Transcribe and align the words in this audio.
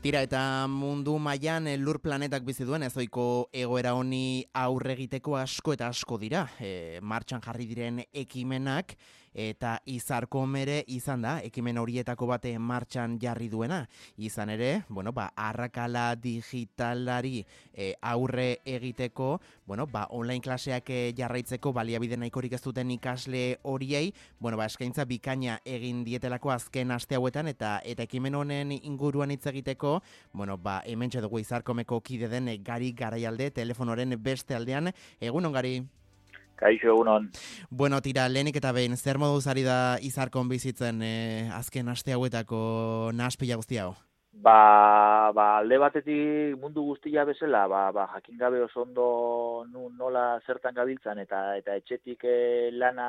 Tira 0.00 0.22
eta 0.24 0.64
mundu 0.64 1.18
mailan 1.20 1.66
lur 1.76 1.98
planetak 2.00 2.46
bizi 2.46 2.64
duen 2.64 2.86
ezoiko 2.86 3.50
egoera 3.52 3.90
honi 3.92 4.46
aurre 4.56 4.94
egiteko 4.94 5.34
asko 5.36 5.74
eta 5.76 5.90
asko 5.92 6.16
dira. 6.16 6.46
E, 6.56 7.02
martxan 7.04 7.42
jarri 7.44 7.66
diren 7.68 7.98
ekimenak 8.08 8.94
eta 9.34 9.78
izarkomere 9.86 10.84
izan 10.88 11.22
da 11.22 11.38
ekimen 11.44 11.78
horietako 11.78 12.26
bate 12.30 12.52
martxan 12.58 13.18
jarri 13.22 13.48
duena. 13.48 13.86
Izan 14.18 14.50
ere, 14.50 14.82
bueno, 14.88 15.12
ba, 15.12 15.30
arrakala 15.36 16.14
digitalari 16.16 17.44
e, 17.72 17.94
aurre 18.00 18.60
egiteko, 18.64 19.40
bueno, 19.66 19.86
ba, 19.86 20.06
online 20.10 20.40
klaseak 20.40 20.90
e, 20.90 21.00
jarraitzeko 21.16 21.72
baliabide 21.72 22.16
nahikorik 22.16 22.52
ez 22.58 22.62
duten 22.62 22.90
ikasle 22.90 23.60
horiei, 23.62 24.12
bueno, 24.40 24.56
ba, 24.56 24.66
eskaintza 24.66 25.04
bikaina 25.04 25.60
egin 25.64 26.04
dietelako 26.04 26.50
azken 26.54 26.90
aste 26.90 27.18
hauetan 27.18 27.48
eta 27.48 27.78
eta 27.84 28.04
ekimen 28.06 28.34
honen 28.34 28.72
inguruan 28.72 29.30
hitz 29.30 29.46
egiteko, 29.46 30.00
bueno, 30.32 30.58
ba, 30.58 30.80
hemen 30.86 31.10
dugu 31.10 31.40
izarkomeko 31.42 32.00
kide 32.00 32.28
den 32.28 32.50
gari 32.64 32.92
garaialde 32.92 33.50
telefonoren 33.50 34.14
beste 34.22 34.54
aldean, 34.54 34.92
egun 35.20 35.50
gari? 35.52 35.80
Kaixo 36.60 36.92
egunon. 36.92 37.30
Bueno, 37.70 38.02
tira, 38.04 38.28
lehenik 38.28 38.60
eta 38.60 38.74
behin, 38.76 38.96
zer 38.96 39.18
modu 39.18 39.40
zari 39.40 39.64
da 39.64 39.96
izarkon 40.04 40.52
bizitzen 40.52 41.00
eh, 41.02 41.48
azken 41.56 41.88
aste 41.88 42.12
hauetako 42.12 42.60
naspila 43.16 43.56
guzti 43.56 43.80
hau? 43.80 43.94
Ba, 44.40 45.32
ba, 45.36 45.46
alde 45.58 45.76
batetik 45.82 46.54
mundu 46.62 46.84
guztia 46.86 47.24
bezala, 47.28 47.64
ba, 47.68 47.80
ba, 47.92 48.06
jakin 48.14 48.38
gabe 48.38 48.60
oso 48.62 48.84
ondo 48.86 49.66
nola 49.98 50.22
zertan 50.46 50.76
gabiltzan 50.76 51.18
eta 51.18 51.40
eta 51.58 51.74
etxetik 51.80 52.24
eh, 52.24 52.70
lana 52.72 53.08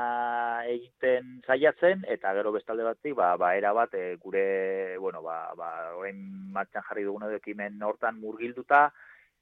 egiten 0.67 1.37
saiatzen 1.45 2.03
eta 2.15 2.33
gero 2.35 2.51
bestalde 2.51 2.83
batetik, 2.83 3.15
ba, 3.15 3.35
ba, 3.37 3.53
era 3.55 3.71
bat 3.71 3.93
eh, 3.93 4.17
gure, 4.23 4.97
bueno, 4.97 5.21
ba, 5.21 5.53
ba, 5.55 5.69
oen 6.01 6.19
martxan 6.57 6.83
jarri 6.89 7.05
dugun 7.07 7.29
ekimen 7.37 7.79
hortan 7.85 8.19
murgilduta, 8.19 8.89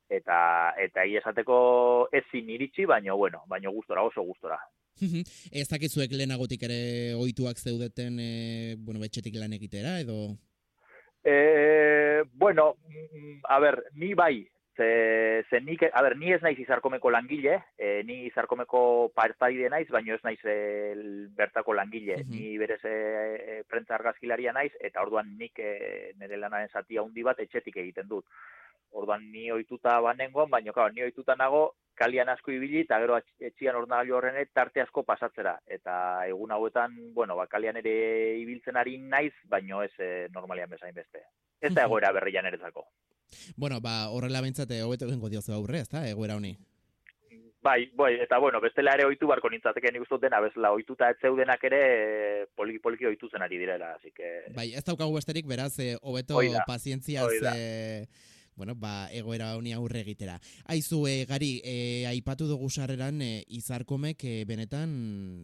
eta 0.09 0.73
eta 0.81 1.05
hi 1.05 1.17
esateko 1.21 2.09
ezin 2.11 2.49
iritsi, 2.49 2.85
baino 2.89 3.17
bueno, 3.17 3.43
baino 3.47 3.71
gustora, 3.71 4.03
oso 4.03 4.25
gustora. 4.25 4.59
ez 5.61 5.67
dakizuek 5.69 6.11
lehenagotik 6.11 6.63
ere 6.67 6.79
ohituak 7.15 7.57
zeudeten 7.57 8.19
e, 8.19 8.31
bueno, 8.77 8.99
betxetik 8.99 9.37
lan 9.39 9.53
egitera 9.55 9.99
edo? 10.03 10.35
E, 11.23 12.23
bueno, 12.33 12.73
mm, 12.87 13.41
a 13.47 13.59
ber, 13.59 13.83
ni 13.95 14.13
bai, 14.13 14.47
ze, 14.79 15.45
ze 15.49 15.59
nik, 15.61 15.83
a 15.91 16.01
ber, 16.01 16.15
ni 16.17 16.31
ez 16.31 16.41
naiz 16.41 16.57
izarkomeko 16.59 17.11
langile, 17.11 17.57
e, 17.77 18.01
ni 18.07 18.21
izarkomeko 18.29 19.11
partaide 19.15 19.67
naiz, 19.69 19.87
baino 19.91 20.15
ez 20.15 20.23
naiz 20.23 20.39
el, 20.47 21.27
bertako 21.35 21.75
langile, 21.75 22.21
ni 22.31 22.57
berez 22.57 22.79
e, 22.87 22.93
e, 22.93 23.57
prentza 23.67 23.97
argazkilaria 23.97 24.55
naiz, 24.55 24.71
eta 24.79 25.03
orduan 25.03 25.35
nik 25.37 25.59
e, 25.59 26.13
nire 26.19 26.39
lanaren 26.39 26.71
zatia 26.71 27.03
handi 27.03 27.27
bat 27.27 27.43
etxetik 27.43 27.81
egiten 27.83 28.07
dut. 28.07 28.25
Orduan 28.91 29.31
ni 29.31 29.51
ohituta 29.51 29.99
banengoan, 30.01 30.49
baina 30.49 30.73
claro, 30.73 30.93
ni 30.93 31.03
ohituta 31.03 31.35
nago 31.35 31.73
kalian 31.99 32.29
asko 32.31 32.53
ibili 32.55 32.85
eta 32.85 32.99
gero 33.03 33.17
etxian 33.19 33.75
ordenagailu 33.75 34.15
horren 34.15 34.39
tarte 34.55 34.81
asko 34.81 35.03
pasatzera 35.03 35.57
eta 35.67 35.93
egun 36.31 36.53
hauetan, 36.55 36.95
bueno, 37.13 37.35
ba 37.35 37.47
kalian 37.51 37.81
ere 37.81 37.93
ibiltzen 38.39 38.79
ari 38.79 38.97
naiz, 38.97 39.33
baino 39.51 39.83
ez 39.83 39.91
e, 39.99 40.27
normalean 40.33 40.71
bezain 40.71 40.95
beste. 40.95 41.25
Ez 41.61 41.73
da 41.75 41.85
egoera 41.89 42.13
berrian 42.15 42.47
eretzako. 42.47 42.87
Bueno, 43.57 43.81
ba 43.81 44.09
horrela 44.09 44.41
beintzate 44.41 44.81
hobeto 44.83 45.05
egingo 45.09 45.29
diozu 45.29 45.53
aurre, 45.53 45.83
ezta? 45.85 46.07
Egoera 46.07 46.39
honi. 46.39 46.55
Bai, 47.61 47.89
bai, 47.93 48.13
eta 48.23 48.37
bueno, 48.39 48.61
bestela 48.63 48.93
ere 48.95 49.03
ohitu 49.03 49.27
barko 49.27 49.49
nintzateke 49.51 49.91
nik 49.91 50.07
dena 50.21 50.39
bezala 50.39 50.71
ohituta 50.71 51.09
ez 51.11 51.17
zeudenak 51.21 51.63
ere 51.67 51.81
poliki 52.55 52.79
poliki 52.79 53.05
ohitu 53.05 53.27
zen 53.29 53.41
ari 53.41 53.57
direla, 53.57 53.95
así 53.95 54.11
que 54.15 54.45
Bai, 54.55 54.73
ez 54.73 54.85
daukagu 54.85 55.13
besterik 55.13 55.45
beraz 55.45 55.77
eh, 55.79 55.97
hobeto 56.01 56.39
pazientzia 56.65 57.27
ze 57.27 58.07
bueno, 58.59 58.75
ba, 58.75 59.07
egoera 59.15 59.53
honi 59.55 59.71
aurre 59.73 60.03
egitera. 60.03 60.35
Aizu, 60.67 61.05
e, 61.07 61.23
gari, 61.29 61.53
e, 61.63 62.05
aipatu 62.11 62.49
dugu 62.49 62.67
sarreran 62.69 63.23
e, 63.23 63.31
izarkomek 63.61 64.25
e, 64.27 64.35
benetan 64.49 64.91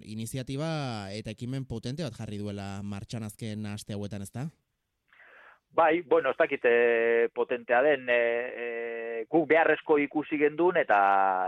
iniziatiba 0.03 0.69
eta 1.15 1.31
ekimen 1.31 1.63
potente 1.65 2.03
bat 2.03 2.19
jarri 2.19 2.41
duela 2.43 2.83
martxan 2.83 3.23
azken 3.23 3.65
aste 3.71 3.95
hauetan, 3.95 4.27
ezta? 4.27 4.49
Bai, 5.75 6.03
bueno, 6.07 6.29
ez 6.31 6.37
dakite 6.39 7.29
potentea 7.35 7.81
den, 7.83 8.07
e, 8.07 8.15
e, 8.15 9.25
guk 9.27 9.47
beharrezko 9.49 9.97
ikusi 9.99 10.37
gendun 10.39 10.77
eta 10.79 10.99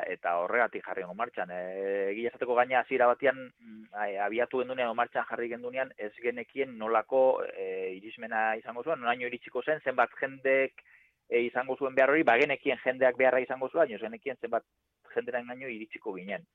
eta 0.07 0.33
horregatik 0.41 0.83
jarri 0.83 1.05
gendun 1.05 1.19
martxan. 1.19 1.53
Egia 1.55 2.33
esateko 2.33 2.57
gaina 2.57 2.81
hasiera 2.81 3.07
batean 3.07 3.39
mm, 3.47 3.85
abiatu 4.25 4.59
gendunean 4.59 4.91
martxan 4.99 5.23
jarri 5.29 5.47
gendunean 5.53 5.93
ez 5.97 6.11
genekien 6.23 6.75
nolako 6.77 7.21
e, 7.53 7.93
irismena 8.01 8.49
izango 8.59 8.83
zuen, 8.83 8.99
noraino 8.99 9.29
iritsiko 9.31 9.63
zen, 9.63 9.79
zenbat 9.85 10.11
jendek 10.19 10.83
e, 11.29 11.41
izango 11.47 11.75
zuen 11.77 11.95
behar 11.95 12.13
hori, 12.13 12.23
bagenekien 12.23 12.79
jendeak 12.83 13.17
beharra 13.17 13.43
izango 13.43 13.69
zuen, 13.69 13.85
baina 13.85 13.99
zenekien 13.99 14.39
zenbat 14.41 14.65
jenderan 15.15 15.47
gaino 15.47 15.69
iritsiko 15.73 16.15
ginen 16.19 16.45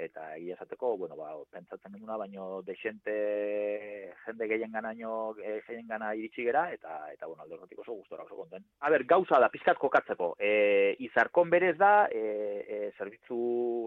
eta 0.00 0.24
egia 0.36 0.54
esateko, 0.56 0.94
bueno, 0.96 1.16
ba, 1.16 1.30
pentsatzen 1.52 1.92
duguna, 1.92 2.16
baino 2.20 2.62
desente 2.66 3.14
jende 4.24 4.48
gehien 4.48 4.72
ganaino, 4.72 5.34
e, 5.38 5.60
gehien 5.66 5.86
gana 5.88 6.12
iritsi 6.16 6.44
gera, 6.46 6.66
eta, 6.72 6.96
eta 7.12 7.28
bueno, 7.28 7.44
alde 7.44 7.58
oso 7.76 7.92
gustora 7.92 8.24
oso 8.24 8.36
konten. 8.38 8.64
A 8.80 8.90
ber, 8.92 9.04
gauza 9.08 9.40
da, 9.42 9.50
pizkat 9.52 9.78
kokatzeko, 9.80 10.32
e, 10.38 10.96
izarkon 11.06 11.50
berez 11.52 11.76
da, 11.78 12.08
e, 12.10 12.22
e, 12.66 12.80
zerbitzu, 12.96 13.40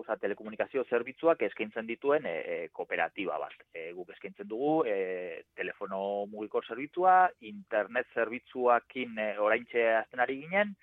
oza, 0.03 0.17
telekomunikazio 0.21 0.85
zerbitzuak 0.89 1.43
eskaintzen 1.49 1.89
dituen 1.89 2.27
e, 2.29 2.35
e, 2.39 2.57
kooperatiba 2.71 3.39
bat. 3.41 3.57
E, 3.73 3.89
guk 3.97 4.13
eskaintzen 4.15 4.49
dugu, 4.49 4.83
e, 4.89 5.43
telefono 5.57 5.92
mugikor 6.29 6.65
zerbitzua, 6.65 7.17
internet 7.49 8.07
zerbitzuakin 8.13 9.19
e, 9.19 9.27
oraintxe 9.39 9.87
azten 9.97 10.23
ari 10.23 10.39
ginen, 10.43 10.75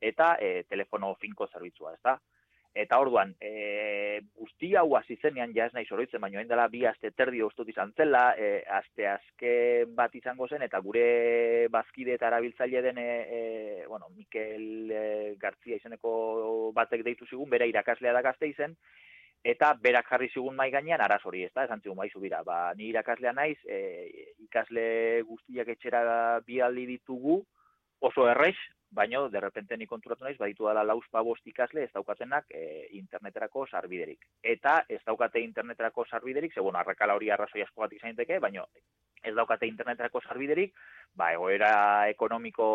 eta 0.00 0.36
e, 0.40 0.64
telefono 0.68 1.14
finko 1.20 1.48
zerbitzua, 1.52 1.94
ez 1.94 2.02
da? 2.04 2.16
Eta 2.76 2.98
orduan, 3.00 3.30
e, 3.40 4.20
guzti 4.36 4.74
hau 4.76 4.90
hasi 4.98 5.14
zenean 5.24 5.54
ja 5.56 5.64
ez 5.64 5.72
naiz 5.72 5.86
oroitzen, 5.96 6.20
baina 6.20 6.36
orain 6.36 6.50
dela 6.50 6.66
bi 6.68 6.82
aste 6.84 7.08
terdi 7.16 7.40
ustut 7.40 7.70
izan 7.72 7.94
zela, 7.96 8.34
e, 8.36 8.60
aste 8.78 9.06
aske 9.08 9.52
bat 9.96 10.12
izango 10.18 10.44
zen 10.44 10.66
eta 10.66 10.82
gure 10.84 11.06
bazkide 11.72 12.18
eta 12.18 12.28
erabiltzaile 12.28 12.82
den 12.84 13.00
e, 13.00 13.06
bueno, 13.88 14.10
Mikel 14.12 14.92
e, 14.92 15.06
Gartzia 15.40 15.80
izeneko 15.80 16.12
batek 16.76 17.06
deitu 17.06 17.24
zigun, 17.30 17.48
bere 17.48 17.70
irakaslea 17.72 18.12
da 18.12 18.20
gazte 18.28 18.52
izen, 18.52 18.76
eta 19.46 19.72
berak 19.78 20.08
jarri 20.10 20.28
zigun 20.32 20.56
mai 20.58 20.70
gainean 20.74 21.02
araz 21.04 21.20
hori, 21.24 21.44
ez 21.46 21.52
da, 21.54 21.64
esan 21.68 21.82
zigun 21.84 22.00
bai 22.00 22.08
zubira, 22.10 22.42
ba, 22.46 22.72
ni 22.74 22.88
irakaslea 22.90 23.32
naiz, 23.36 23.58
e, 23.64 23.78
ikasle 24.46 24.86
guztiak 25.28 25.70
etxera 25.76 26.40
bi 26.46 26.58
aldi 26.60 26.86
ditugu, 26.90 27.38
oso 28.08 28.26
errex, 28.28 28.56
baino 28.90 29.28
de 29.28 29.40
repente 29.40 29.76
ni 29.76 29.86
konturatu 29.86 30.24
naiz 30.24 30.36
baditu 30.38 30.66
dela 30.66 30.84
lauspa 30.84 31.22
bost 31.22 31.46
ikasle 31.46 31.84
ez 31.84 31.92
daukatenak 31.94 32.46
e, 32.50 32.88
interneterako 32.98 33.66
sarbiderik. 33.66 34.26
Eta 34.42 34.78
ez 34.88 35.02
daukate 35.06 35.42
interneterako 35.42 36.06
sarbiderik, 36.06 36.54
ze 36.54 36.60
bueno, 36.60 36.78
arrakala 36.78 37.14
hori 37.14 37.30
arrazoi 37.30 37.62
asko 37.62 37.82
bat 37.84 37.92
izan 37.92 38.14
daiteke, 38.14 38.38
baino 38.42 38.66
ez 39.22 39.34
daukate 39.34 39.66
interneterako 39.66 40.22
sarbiderik, 40.22 40.74
ba 41.16 41.32
egoera 41.32 42.08
ekonomiko 42.10 42.66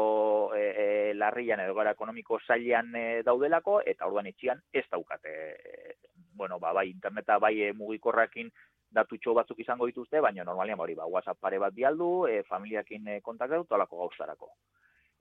e, 0.57 0.61
e, 0.61 0.87
larrian 1.13 1.61
edo 1.63 1.75
egoera 1.75 1.95
ekonomiko 1.95 2.39
zailean 2.47 2.95
e, 2.95 3.05
daudelako 3.27 3.81
eta 3.85 4.07
orduan 4.07 4.27
etxian 4.31 4.61
ez 4.73 4.83
daukate 4.91 5.35
e, 5.51 5.95
bueno, 6.33 6.59
ba, 6.59 6.73
bai 6.73 6.89
interneta 6.89 7.39
bai 7.39 7.55
e, 7.61 7.71
mugikorrakin 7.73 8.51
datutxo 8.91 9.33
batzuk 9.33 9.59
izango 9.63 9.87
dituzte, 9.87 10.19
baina 10.19 10.43
normalian 10.43 10.79
hori, 10.79 10.95
ba, 10.95 11.07
WhatsApp 11.07 11.39
pare 11.39 11.59
bat 11.59 11.73
bialdu, 11.73 12.27
e, 12.27 12.43
familiakin 12.43 13.07
e, 13.07 13.21
kontaktatu, 13.21 13.69
tolako 13.69 14.03
gauzarako 14.03 14.51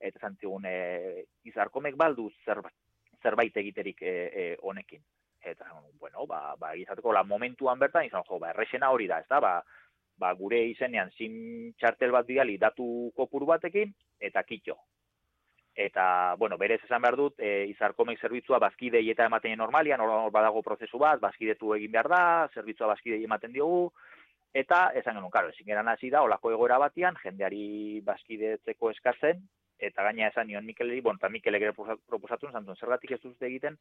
eta 0.01 0.19
zantzigun 0.25 0.65
e, 0.65 1.25
izarkomek 1.47 1.95
baldu 1.99 2.27
zerbait, 2.45 2.75
zerbait 3.21 3.57
egiterik 3.63 4.01
e, 4.01 4.13
e, 4.13 4.45
honekin. 4.61 5.03
Eta, 5.41 5.65
bueno, 5.99 6.25
ba, 6.29 6.55
ba, 6.59 6.73
izateko 6.77 7.13
la 7.13 7.23
momentuan 7.25 7.79
bertan, 7.81 8.05
izan, 8.05 8.25
jo, 8.27 8.39
ba, 8.41 8.51
errexena 8.53 8.91
hori 8.93 9.07
da, 9.09 9.21
ez 9.21 9.29
da, 9.29 9.39
ba, 9.41 9.53
ba, 10.21 10.33
gure 10.37 10.59
izenean 10.69 11.09
zin 11.17 11.73
txartel 11.79 12.13
bat 12.13 12.27
bidali 12.27 12.57
datu 12.61 12.85
kopuru 13.17 13.49
batekin, 13.53 13.93
eta 14.21 14.43
kitxo. 14.45 14.77
Eta, 15.75 16.35
bueno, 16.37 16.57
berez 16.57 16.81
esan 16.83 17.01
behar 17.01 17.15
dut, 17.15 17.39
e, 17.39 17.67
izarkomek 17.71 18.19
zerbitzua 18.19 18.59
bazkidei 18.59 19.05
eta 19.09 19.25
ematen 19.29 19.57
normalian, 19.57 20.01
hor 20.03 20.31
badago 20.31 20.61
prozesu 20.61 20.99
bat, 20.99 21.21
bazkidetu 21.21 21.73
egin 21.77 21.91
behar 21.91 22.09
da, 22.11 22.23
zerbitzua 22.53 22.89
bazkidei 22.91 23.23
ematen 23.23 23.53
diogu, 23.55 23.91
eta, 24.53 24.89
esan 24.99 25.15
genuen, 25.15 25.31
karo, 25.31 25.53
ezin 25.55 25.69
geran 25.71 25.87
hasi 25.87 26.09
da, 26.11 26.25
olako 26.27 26.51
egoera 26.51 26.77
batian, 26.81 27.15
jendeari 27.23 28.01
bazkidetzeko 28.03 28.91
eskatzen, 28.91 29.39
eta 29.81 30.03
gaina 30.05 30.27
esan 30.27 30.47
nion 30.47 30.65
Mikeleri, 30.65 31.01
bon, 31.01 31.17
eta 31.17 31.29
Mikelek 31.31 31.63
ere 31.65 31.73
proposatu 31.73 32.51
zantun, 32.51 32.75
zergatik 32.75 33.15
ez 33.15 33.21
duzte 33.23 33.47
egiten, 33.47 33.77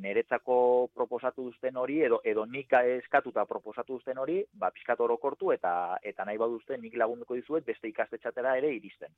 niretzako 0.00 0.56
proposatu 0.94 1.50
duzten 1.50 1.76
hori, 1.76 1.98
edo, 2.06 2.20
edo 2.24 2.46
nik 2.46 2.72
eskatuta 2.78 3.44
proposatu 3.50 3.98
duzten 3.98 4.22
hori, 4.22 4.38
ba, 4.54 4.70
pixkat 4.70 5.02
orokortu, 5.04 5.52
eta 5.52 5.98
eta 6.02 6.24
nahi 6.24 6.40
baduzte 6.40 6.78
nik 6.80 6.96
lagunduko 6.96 7.36
dizuet, 7.36 7.66
beste 7.66 7.90
ikastetxatera 7.90 8.56
ere 8.62 8.72
iristen. 8.78 9.12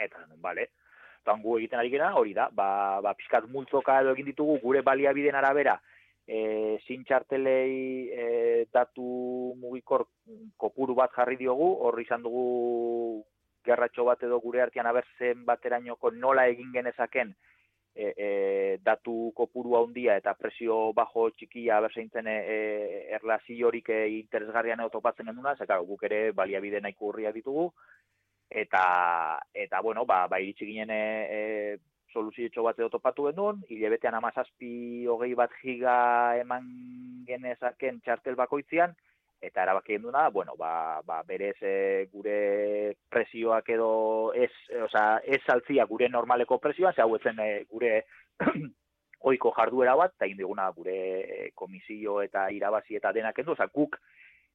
Eta, 0.00 0.24
bale, 0.42 0.70
eta 1.22 1.38
gu 1.38 1.56
egiten 1.58 1.78
ari 1.78 1.90
gena, 1.90 2.12
hori 2.18 2.34
da, 2.34 2.48
ba, 2.50 3.00
ba, 3.02 3.14
pixkat 3.14 3.46
multzoka 3.50 4.00
edo 4.02 4.12
egin 4.16 4.26
ditugu, 4.32 4.58
gure 4.62 4.82
baliabideen 4.82 5.38
arabera, 5.38 5.76
e, 6.26 6.78
zintxartelei 6.86 8.08
e, 8.10 8.26
datu 8.74 9.54
mugikor 9.60 10.06
kopuru 10.58 10.96
bat 10.98 11.14
jarri 11.16 11.38
diogu, 11.38 11.70
horri 11.86 12.06
izan 12.06 12.22
dugu 12.26 13.22
gerratxo 13.64 14.04
bat 14.04 14.22
edo 14.26 14.40
gure 14.42 14.62
artean 14.62 14.90
abertzen 14.90 15.44
baterainoko 15.46 16.10
nola 16.10 16.48
egin 16.50 16.72
genezaken 16.74 17.34
e, 17.94 18.06
e, 18.16 18.28
datu 18.82 19.32
kopuru 19.36 19.76
handia 19.78 20.16
eta 20.18 20.34
presio 20.34 20.92
bajo 20.96 21.28
txikia 21.36 21.78
aberseintzen 21.78 22.26
e, 22.26 22.36
e, 22.54 22.58
erlaziorik 23.18 23.90
e, 23.94 24.00
interesgarrian 24.18 24.80
edo 24.80 24.96
topatzen 24.96 25.30
genduna, 25.30 25.54
ze 25.56 25.66
guk 25.66 26.02
ere 26.10 26.32
baliabide 26.32 26.80
nahiko 26.80 27.12
urria 27.12 27.32
ditugu, 27.32 27.70
eta, 28.54 29.40
eta 29.54 29.80
bueno, 29.80 30.04
ba, 30.06 30.26
ba 30.28 30.40
iritsi 30.40 30.66
ginen 30.66 30.90
e, 30.90 31.02
e, 31.30 31.78
soluzio 32.12 32.62
bat 32.62 32.78
edo 32.78 32.90
topatu 32.92 33.28
genuen, 33.30 33.62
hilebetean 33.68 34.14
amazazpi 34.14 35.06
hogei 35.08 35.32
bat 35.34 35.52
giga 35.62 36.36
eman 36.40 36.66
genezaken 37.26 38.00
txartel 38.04 38.36
bakoitzian, 38.36 38.94
eta 39.42 39.64
erabaki 39.64 39.98
duna, 39.98 40.28
bueno, 40.30 40.54
ba, 40.56 41.00
ba 41.04 41.22
berez 41.26 41.56
e, 41.62 42.06
gure 42.12 42.94
presioak 43.10 43.68
edo 43.74 43.90
ez, 44.38 44.52
oza, 44.84 45.18
ez 45.24 45.40
saltzia 45.46 45.86
gure 45.90 46.08
normaleko 46.08 46.60
presioa, 46.62 46.92
ze 46.92 47.02
hau 47.02 47.16
e, 47.16 47.64
gure 47.70 48.04
oiko 49.32 49.52
jarduera 49.56 49.96
bat, 49.96 50.14
eta 50.14 50.26
indiguna 50.30 50.68
gure 50.70 51.50
komisio 51.54 52.20
eta 52.22 52.50
irabazi 52.50 52.96
eta 52.96 53.12
denak 53.12 53.38
endu, 53.38 53.56
oza, 53.56 53.66
guk 53.66 53.98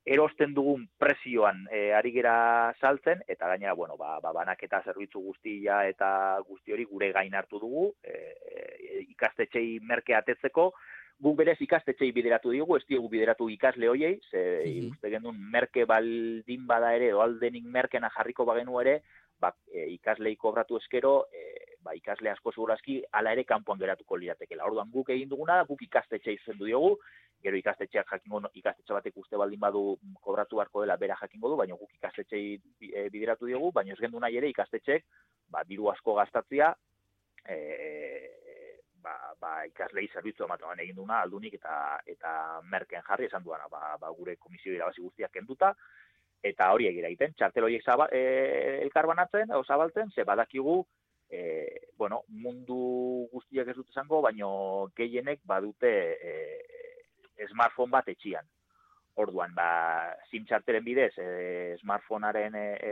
erosten 0.08 0.54
dugun 0.56 0.86
presioan 0.98 1.66
e, 1.68 1.92
ari 1.92 2.14
gera 2.16 2.74
saltzen, 2.80 3.20
eta 3.28 3.50
gainera, 3.52 3.74
bueno, 3.76 3.98
ba, 4.00 4.22
ba, 4.24 4.32
banaketa 4.32 4.80
zerbitzu 4.86 5.20
guztia 5.20 5.82
eta 5.90 6.10
guzti 6.48 6.72
hori 6.72 6.86
gure 6.88 7.12
gain 7.12 7.36
hartu 7.36 7.60
dugu, 7.60 7.90
e, 8.08 9.04
ikastetxei 9.04 9.82
merke 9.84 10.16
atetzeko, 10.16 10.72
guk 11.20 11.36
berez 11.40 11.58
ikastetxei 11.66 12.14
bideratu 12.16 12.54
dugu, 12.56 12.78
ez 12.78 12.86
diogu 12.88 13.12
bideratu 13.12 13.50
ikasle 13.52 13.92
hoiei, 13.92 14.16
ze 14.32 14.44
mm 14.64 14.96
uste 14.96 15.12
gendun 15.12 15.38
merke 15.52 15.84
baldin 15.86 16.64
bada 16.70 16.94
ere, 16.96 17.12
o 17.14 17.20
aldenik 17.26 17.66
merkena 17.68 18.10
jarriko 18.16 18.46
bagenu 18.48 18.80
ere, 18.80 19.02
ba, 19.40 19.54
e, 19.72 19.86
ikaslei 19.94 20.36
kobratu 20.36 20.78
eskero, 20.78 21.28
e, 21.32 21.78
ba, 21.84 21.94
ikasle 21.98 22.32
asko 22.32 22.52
segurazki, 22.56 23.00
ala 23.20 23.34
ere 23.36 23.46
kanpoan 23.46 23.80
geratuko 23.80 24.18
liratekela. 24.18 24.66
Orduan 24.66 24.92
guk 24.94 25.12
egin 25.16 25.30
duguna, 25.30 25.62
guk 25.70 25.84
ikastetxei 25.88 26.38
zendu 26.46 26.70
diogu, 26.70 26.96
gero 27.44 27.60
ikastetxeak 27.60 28.10
jakingo, 28.12 28.42
ikastetxe 28.58 28.98
batek 28.98 29.20
uste 29.22 29.38
baldin 29.38 29.62
badu 29.62 29.84
kobratu 30.22 30.58
beharko 30.58 30.84
dela 30.84 30.98
bera 30.98 31.18
jakingo 31.22 31.54
du, 31.54 31.60
baina 31.60 31.78
guk 31.78 31.94
ikastetxei 32.00 32.44
e, 32.92 33.08
bideratu 33.14 33.50
diogu, 33.50 33.72
baina 33.72 33.94
ez 33.94 34.02
gendu 34.02 34.20
nahi 34.24 34.42
ere 34.42 34.50
ikastetxek, 34.56 35.06
ba, 35.54 35.64
diru 35.70 35.92
asko 35.94 36.18
gastatzia, 36.18 36.74
e, 37.48 37.58
ba, 39.08 39.16
ba, 39.40 39.52
ikaslei 39.70 40.08
zerbitzu 40.14 40.46
ematen 40.48 40.82
egin 40.84 40.98
duna 41.00 41.22
aldunik 41.24 41.56
eta 41.60 41.76
eta 42.14 42.32
merken 42.74 43.06
jarri 43.08 43.30
esan 43.30 43.46
duana 43.46 43.70
ba, 43.72 43.96
ba 44.02 44.12
gure 44.18 44.36
komisio 44.36 44.74
irabazi 44.74 45.04
guztiak 45.06 45.32
kenduta 45.38 45.74
eta 46.52 46.72
hori 46.74 46.88
egira 46.90 47.12
egiten 47.12 47.34
txartel 47.38 47.68
horiek 47.68 47.84
zaba, 47.84 48.08
e, 48.12 48.80
elkarbanatzen 48.86 49.54
o 49.58 49.64
zabaltzen 49.64 50.12
ze 50.16 50.24
badakigu 50.24 50.82
e, 51.30 51.42
bueno, 51.98 52.24
mundu 52.28 53.28
guztiak 53.32 53.68
ez 53.68 53.76
dut 53.76 53.90
esango 53.90 54.22
baino 54.22 54.50
gehienek 54.96 55.42
badute 55.46 55.94
e, 56.32 56.36
smartphone 57.52 57.94
bat 57.94 58.08
etxian 58.10 58.48
Orduan, 59.18 59.54
ba, 59.58 60.14
SIM 60.30 60.44
txarteren 60.46 60.84
bidez, 60.86 61.14
e, 61.18 61.30
smartphonearen 61.82 62.54
e, 62.54 62.66
e, 62.78 62.92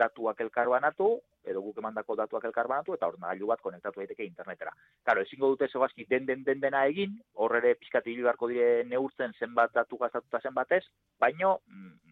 datuak 0.00 0.38
elkarbanatu, 0.40 1.10
edo 1.44 1.60
guk 1.66 1.82
emandako 1.82 2.16
datuak 2.16 2.46
elkarbanatu, 2.48 2.94
eta 2.96 3.10
hor 3.10 3.18
nagailu 3.20 3.50
bat 3.50 3.60
konektatu 3.60 4.00
daiteke 4.00 4.24
internetera. 4.24 4.72
Claro, 5.04 5.20
ezingo 5.26 5.50
dute 5.52 5.68
zegazki 5.68 6.06
den 6.08 6.24
den 6.30 6.46
den 6.48 6.64
dena 6.64 6.86
egin, 6.88 7.18
horre 7.44 7.60
ere 7.60 7.74
pizkati 7.76 8.16
beharko 8.22 8.48
dire 8.48 8.86
neurtzen 8.88 9.36
zenbat 9.36 9.76
datu 9.76 10.00
gaztatuta 10.00 10.40
zenbatez, 10.48 10.80
baino 11.20 11.58
mm, 11.68 12.05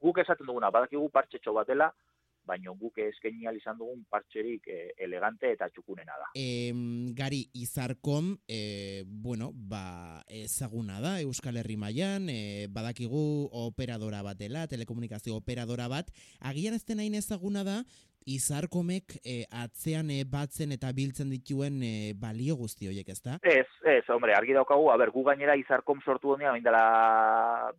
guk 0.00 0.22
esaten 0.22 0.46
duguna, 0.46 0.70
badakigu 0.70 1.08
partxetxo 1.12 1.54
bat 1.56 1.68
dela, 1.68 1.90
baino 2.50 2.74
guk 2.78 2.98
eskaini 3.04 3.48
izan 3.56 3.78
dugun 3.78 4.04
partxerik 4.10 4.66
e, 4.68 4.78
elegante 5.04 5.52
eta 5.52 5.68
txukunena 5.70 6.16
da. 6.18 6.28
E, 6.34 6.72
gari, 7.16 7.44
izarkom, 7.54 8.34
e, 8.48 9.04
bueno, 9.06 9.50
ba, 9.54 10.24
ezaguna 10.26 11.00
da, 11.00 11.18
Euskal 11.20 11.60
Herri 11.60 11.76
mailan 11.76 12.28
e, 12.32 12.66
badakigu 12.72 13.22
operadora 13.66 14.22
bat 14.26 14.38
dela, 14.38 14.66
telekomunikazio 14.66 15.36
operadora 15.36 15.88
bat, 15.88 16.10
agian 16.40 16.74
ez 16.74 16.84
denain 16.88 17.14
ezaguna 17.14 17.64
da, 17.66 17.82
izarkomek 18.28 19.16
e, 19.24 19.44
atzean 19.62 20.10
e, 20.12 20.22
batzen 20.28 20.74
eta 20.76 20.90
biltzen 20.96 21.30
dituen 21.32 21.80
e, 21.82 21.94
balio 22.20 22.56
guzti 22.58 22.90
horiek, 22.90 23.08
ez 23.08 23.22
da? 23.24 23.38
Ez, 23.42 23.68
ez, 23.88 24.04
hombre, 24.12 24.34
argi 24.36 24.56
daukagu, 24.56 24.90
a 24.92 24.98
ber, 25.00 25.12
gu 25.14 25.24
gainera 25.30 25.56
izarkom 25.58 26.02
sortu 26.04 26.34
honia, 26.34 26.52
mindela 26.56 27.72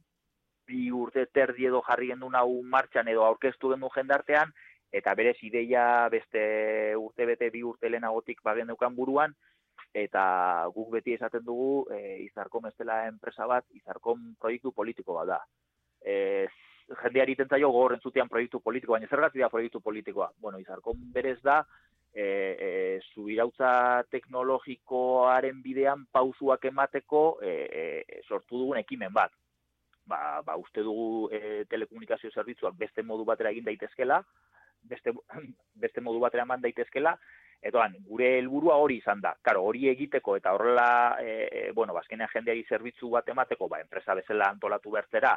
bi 0.72 0.88
urte 0.96 1.26
terdi 1.36 1.68
edo 1.68 1.84
jarri 1.88 2.12
gendun 2.14 2.36
hau 2.40 2.62
martxan 2.76 3.10
edo 3.12 3.26
aurkeztu 3.28 3.74
gendu 3.74 3.90
jendartean, 3.96 4.54
eta 4.92 5.14
berez 5.16 5.38
ideia 5.48 5.86
beste 6.12 6.42
urte 7.00 7.28
bete 7.30 7.50
bi 7.54 7.64
urte 7.64 7.90
lehenagotik 7.90 8.42
bagen 8.44 8.72
dukan 8.72 8.96
buruan, 8.96 9.36
eta 9.94 10.24
guk 10.76 10.92
beti 10.96 11.16
esaten 11.18 11.44
dugu 11.46 11.86
e, 11.92 12.24
izarkom 12.26 12.68
ez 12.68 12.76
dela 12.80 13.06
enpresa 13.08 13.48
bat, 13.48 13.66
izarkom 13.76 14.36
proiektu 14.40 14.72
politiko 14.72 15.20
bat 15.20 15.34
da. 15.34 15.40
E, 16.02 16.16
jendeari 17.04 17.38
tentzaio 17.40 17.70
gogor 17.72 17.96
entzutean 17.96 18.30
proiektu 18.32 18.60
politikoa, 18.60 19.00
baina 19.00 19.08
zer 19.08 19.24
da 19.40 19.50
proiektu 19.50 19.82
politikoa? 19.82 20.32
Bueno, 20.40 20.60
izarkom 20.60 20.98
berez 21.14 21.40
da, 21.44 21.62
e, 22.14 22.24
e, 22.24 23.00
zubirautza 23.14 24.04
teknologikoaren 24.12 25.62
bidean 25.64 26.06
pausuak 26.12 26.66
emateko 26.72 27.40
e, 27.42 27.52
e, 27.52 28.22
sortu 28.28 28.60
dugun 28.60 28.80
ekimen 28.84 29.14
bat 29.14 29.32
ba, 30.12 30.42
ba 30.46 30.58
uste 30.60 30.84
dugu 30.86 31.30
e, 31.34 31.64
telekomunikazio 31.72 32.32
zerbitzuak 32.36 32.76
beste 32.80 33.04
modu 33.04 33.26
batera 33.28 33.54
egin 33.56 33.68
daitezkela, 33.70 34.22
beste, 34.92 35.16
beste 35.86 36.04
modu 36.04 36.20
batera 36.24 36.48
eman 36.48 36.62
daitezkela, 36.68 37.16
Etoan, 37.62 37.94
gure 38.10 38.28
helburua 38.40 38.74
hori 38.82 38.96
izan 38.98 39.20
da. 39.22 39.36
Karo, 39.46 39.62
hori 39.70 39.84
egiteko 39.92 40.34
eta 40.40 40.54
horrela, 40.56 40.86
e, 41.22 41.34
e, 41.46 41.60
bueno, 41.78 41.94
bazkenean 41.94 42.32
jendeari 42.32 42.64
zerbitzu 42.66 43.12
bat 43.14 43.28
emateko, 43.30 43.68
ba, 43.70 43.78
enpresa 43.84 44.16
bezala 44.18 44.48
antolatu 44.50 44.94
bertzera, 44.96 45.36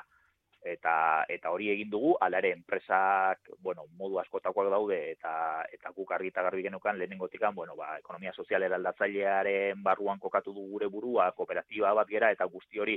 eta 0.65 0.95
eta 1.29 1.53
hori 1.53 1.69
egin 1.75 1.91
dugu, 1.93 2.15
ala 2.25 2.41
ere, 2.41 2.55
enpresak, 2.57 3.51
bueno, 3.61 3.85
modu 4.01 4.19
askotakoak 4.23 4.71
daude, 4.73 4.99
eta 5.13 5.35
eta 5.77 5.93
guk 5.97 6.15
argi 6.17 6.33
eta 6.33 6.47
garbi 6.47 6.65
genukan 6.65 6.97
lehenengotikan, 6.99 7.55
bueno, 7.55 7.77
ba, 7.77 7.99
ekonomia 8.01 8.33
sozial 8.33 8.65
eraldatzailearen 8.71 9.83
barruan 9.85 10.19
kokatu 10.19 10.57
du 10.57 10.65
gure 10.73 10.89
burua, 10.89 11.31
kooperatiba 11.37 11.93
bat 12.01 12.09
gera, 12.09 12.33
eta 12.33 12.49
guzti 12.49 12.81
hori 12.81 12.97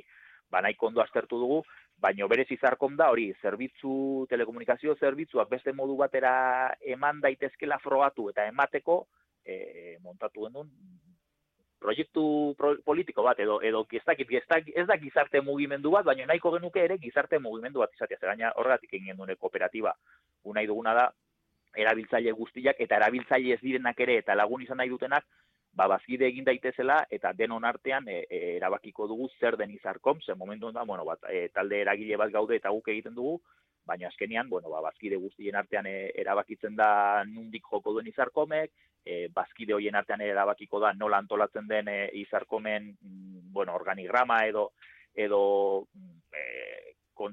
ba 0.51 0.61
nahi 0.61 0.75
kondo 0.75 1.01
aztertu 1.01 1.39
dugu, 1.39 1.61
baino 1.99 2.27
berez 2.27 2.47
izarkom 2.53 2.95
da 2.95 3.09
hori, 3.11 3.31
zerbitzu, 3.41 4.27
telekomunikazio 4.29 4.95
zerbitzuak 4.95 5.49
beste 5.49 5.73
modu 5.73 5.97
batera 5.97 6.33
eman 6.95 7.21
daitezkela 7.21 7.79
frogatu 7.83 8.29
eta 8.29 8.45
emateko 8.47 9.01
e, 9.45 9.97
montatu 10.03 10.45
genuen 10.45 10.69
proiektu 11.79 12.55
politiko 12.85 13.23
bat, 13.23 13.39
edo, 13.39 13.59
edo 13.61 13.83
ez, 13.91 14.01
dakit, 14.05 14.31
ez, 14.33 14.87
da 14.89 14.97
gizarte 14.97 15.41
mugimendu 15.45 15.91
bat, 15.93 16.05
baina 16.05 16.25
nahiko 16.25 16.51
genuke 16.55 16.81
ere 16.83 16.97
gizarte 16.97 17.37
mugimendu 17.39 17.83
bat 17.83 17.93
izatea, 17.93 18.17
zer 18.17 18.31
gaina 18.33 18.51
horregatik 18.57 18.95
egin 18.97 19.17
duen 19.17 19.35
kooperatiba. 19.37 19.93
Unai 20.49 20.65
duguna 20.65 20.95
da, 20.97 21.05
erabiltzaile 21.77 22.33
guztiak 22.33 22.79
eta 22.81 22.97
erabiltzaile 22.97 23.53
ez 23.55 23.61
direnak 23.61 23.99
ere 24.05 24.17
eta 24.23 24.35
lagun 24.35 24.63
izan 24.65 24.81
nahi 24.81 24.89
dutenak 24.89 25.25
ba, 25.77 25.87
bazkide 25.91 26.25
egin 26.27 26.47
daitezela 26.47 26.97
eta 27.13 27.31
denon 27.37 27.65
artean 27.69 28.07
e, 28.09 28.23
e, 28.25 28.39
erabakiko 28.55 29.07
dugu 29.11 29.29
zer 29.39 29.57
den 29.59 29.75
izarkom, 29.75 30.19
zen 30.25 30.37
momentu 30.39 30.71
da, 30.73 30.83
bueno, 30.89 31.05
bat, 31.05 31.23
e, 31.29 31.47
talde 31.53 31.81
eragile 31.83 32.17
bat 32.17 32.33
gaude 32.33 32.57
eta 32.57 32.73
guk 32.73 32.89
egiten 32.93 33.15
dugu, 33.15 33.37
baina 33.87 34.09
azkenean, 34.09 34.49
bueno, 34.49 34.71
ba, 34.73 34.81
bazkide 34.89 35.19
guztien 35.21 35.55
artean 35.55 35.87
e, 35.87 35.95
erabakitzen 36.23 36.75
da 36.75 37.23
nundik 37.29 37.69
joko 37.71 37.93
duen 37.95 38.09
izarkomek, 38.09 38.73
e, 39.05 39.27
bazkide 39.33 39.77
hoien 39.77 39.95
artean 39.95 40.25
erabakiko 40.25 40.81
da 40.83 40.91
nola 40.97 41.21
antolatzen 41.23 41.69
den 41.69 41.93
e, 41.93 41.97
izarkomen, 42.25 42.91
mm, 42.99 43.51
bueno, 43.53 43.77
organigrama 43.77 44.43
edo 44.49 44.71
edo 45.17 45.87
e, 46.35 46.36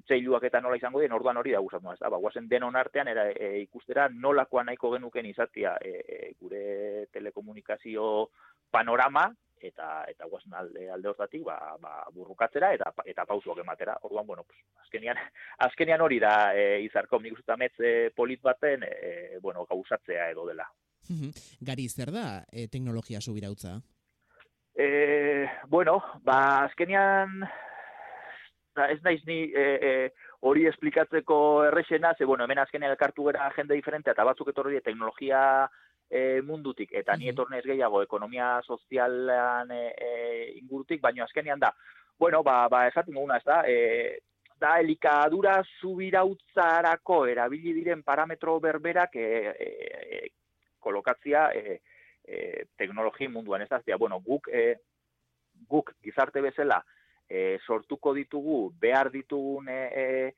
kontseiluak 0.04 0.44
eta 0.44 0.60
nola 0.60 0.76
izango 0.76 1.00
dien, 1.00 1.12
orduan 1.12 1.36
hori 1.36 1.52
da 1.52 1.60
gustatu 1.60 1.92
ez 1.92 1.98
da, 1.98 2.10
ba, 2.10 2.18
guazen 2.18 2.48
denon 2.48 2.76
artean 2.76 3.08
era, 3.08 3.30
e, 3.30 3.60
ikustera 3.62 4.08
nolakoa 4.08 4.64
nahiko 4.64 4.92
genuken 4.92 5.26
izatea 5.26 5.76
e, 5.80 5.90
e, 6.04 6.32
gure 6.40 7.06
telekomunikazio 7.12 8.28
panorama, 8.70 9.32
eta 9.64 10.04
eta 10.08 10.26
guazen 10.28 10.52
alde, 10.52 10.90
alde 10.90 11.08
hortatik 11.08 11.44
ba, 11.44 11.56
ba, 11.80 12.04
burrukatzera 12.12 12.74
eta 12.74 12.92
eta 13.06 13.24
pausuak 13.24 13.62
ematera. 13.62 13.96
Orduan, 14.02 14.26
bueno, 14.26 14.44
pues, 14.44 14.58
azkenian, 14.84 15.16
azkenian 15.68 16.00
hori 16.00 16.20
da 16.20 16.52
e, 16.52 16.82
izarko, 16.84 17.18
nik 17.20 17.38
uste 17.38 17.56
e, 17.78 18.10
polit 18.14 18.42
baten, 18.42 18.84
e, 18.84 19.38
bueno, 19.40 19.64
gauzatzea 19.64 20.30
edo 20.30 20.46
dela. 20.46 20.68
Gari, 21.60 21.88
zer 21.88 22.12
da 22.12 22.44
e, 22.52 22.68
teknologia 22.68 23.20
subirautza? 23.20 23.80
E, 24.74 25.46
bueno, 25.68 26.02
ba, 26.24 26.64
azkenian 26.64 27.44
ez 28.90 29.00
naiz 29.02 29.22
ni 29.26 29.38
e, 29.52 29.64
e, 29.88 29.92
hori 30.40 30.66
esplikatzeko 30.66 31.64
errexena, 31.68 32.14
ze 32.18 32.24
bueno, 32.24 32.44
hemen 32.44 32.58
azkenean 32.58 32.92
elkartu 32.92 33.24
gara 33.24 33.50
jende 33.56 33.74
diferente, 33.74 34.10
eta 34.10 34.24
batzuk 34.24 34.50
etorri 34.50 34.80
teknologia 34.80 35.68
e, 36.10 36.42
mundutik, 36.42 36.92
eta 36.92 37.16
ni 37.16 37.28
etornez 37.28 37.64
gehiago 37.64 38.02
ekonomia 38.02 38.60
sozialan 38.62 39.70
e, 39.70 39.82
e, 39.96 40.12
ingurutik, 40.60 41.00
baina 41.00 41.24
azkenean 41.24 41.60
da, 41.60 41.72
bueno, 42.18 42.42
ba, 42.42 42.68
ba 42.68 42.86
esaten 42.88 43.14
duguna, 43.14 43.38
ez 43.38 43.46
da, 43.46 43.62
e, 43.66 44.18
eta 44.54 44.78
elikadura 44.80 45.58
zubirautzarako 45.80 47.24
erabili 47.26 47.72
diren 47.74 48.02
parametro 48.02 48.58
berberak 48.60 49.16
e, 49.16 49.28
e, 49.58 50.28
kolokatzia 50.78 51.48
e, 51.52 51.80
e, 52.24 52.64
teknologi 52.76 53.28
munduan 53.28 53.62
ez 53.62 53.68
da, 53.68 53.80
bueno, 53.98 54.20
guk, 54.20 54.48
e, 54.48 54.74
guk 55.68 55.94
gizarte 56.02 56.40
bezala 56.40 56.82
e, 57.28 57.58
sortuko 57.66 58.14
ditugu, 58.14 58.72
behar 58.80 59.10
ditugun 59.12 59.68
e, 59.68 59.80
e, 60.02 60.34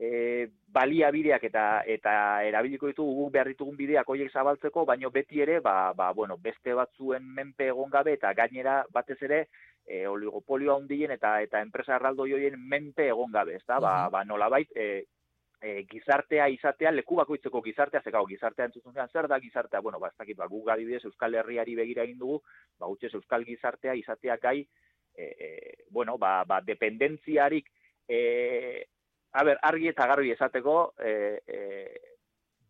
e, 0.00 0.48
baliabideak 0.72 1.44
eta 1.50 1.64
eta 1.86 2.12
erabiliko 2.48 2.88
ditugu 2.90 3.14
guk 3.18 3.32
behar 3.34 3.50
ditugun 3.52 3.76
bideak 3.76 4.08
hoiek 4.08 4.32
zabaltzeko, 4.32 4.84
baino 4.88 5.10
beti 5.10 5.42
ere, 5.44 5.60
ba, 5.60 5.92
ba, 5.92 6.12
bueno, 6.12 6.38
beste 6.38 6.74
batzuen 6.74 7.26
menpe 7.34 7.68
egon 7.68 7.90
gabe 7.90 8.14
eta 8.16 8.32
gainera 8.34 8.80
batez 8.92 9.18
ere 9.28 9.46
e, 9.86 10.06
oligopolio 10.06 10.76
handien 10.76 11.10
eta 11.16 11.40
eta 11.42 11.60
enpresa 11.60 11.96
erraldo 11.96 12.26
joien 12.30 12.56
menpe 12.56 13.08
egon 13.08 13.32
gabe, 13.32 13.56
ezta? 13.60 13.80
Ba, 13.80 13.94
ba 14.12 14.24
nolabait 14.24 14.70
e, 14.76 15.04
e, 15.60 15.84
gizartea 15.90 16.48
izatea, 16.48 16.92
leku 16.94 17.18
bakoitzeko 17.20 17.62
gizartea, 17.62 18.02
zekau, 18.04 18.24
gizartea 18.28 18.70
entzutunean 18.70 19.10
zer 19.12 19.28
da 19.28 19.40
gizartea, 19.40 19.80
bueno, 19.84 20.00
ba, 20.00 20.08
ez 20.08 20.18
dakit, 20.18 20.38
ba, 20.38 20.48
guk 20.48 20.70
adibidez 20.72 21.04
Euskal 21.04 21.34
Herriari 21.34 21.76
begira 21.76 22.06
egin 22.08 22.18
dugu, 22.18 22.40
ba, 22.78 22.86
gutxez 22.86 23.12
Euskal 23.18 23.44
gizartea 23.44 23.94
izatea 23.98 24.38
gai, 24.42 24.62
e, 25.38 25.74
bueno, 25.90 26.16
ba, 26.18 26.44
ba, 26.44 26.60
dependentziarik 26.60 27.68
e, 28.08 28.86
a 29.32 29.44
ber, 29.44 29.58
argi 29.62 29.90
eta 29.90 30.06
garbi 30.10 30.32
esateko, 30.34 30.94
e, 30.98 31.12
e, 31.46 31.60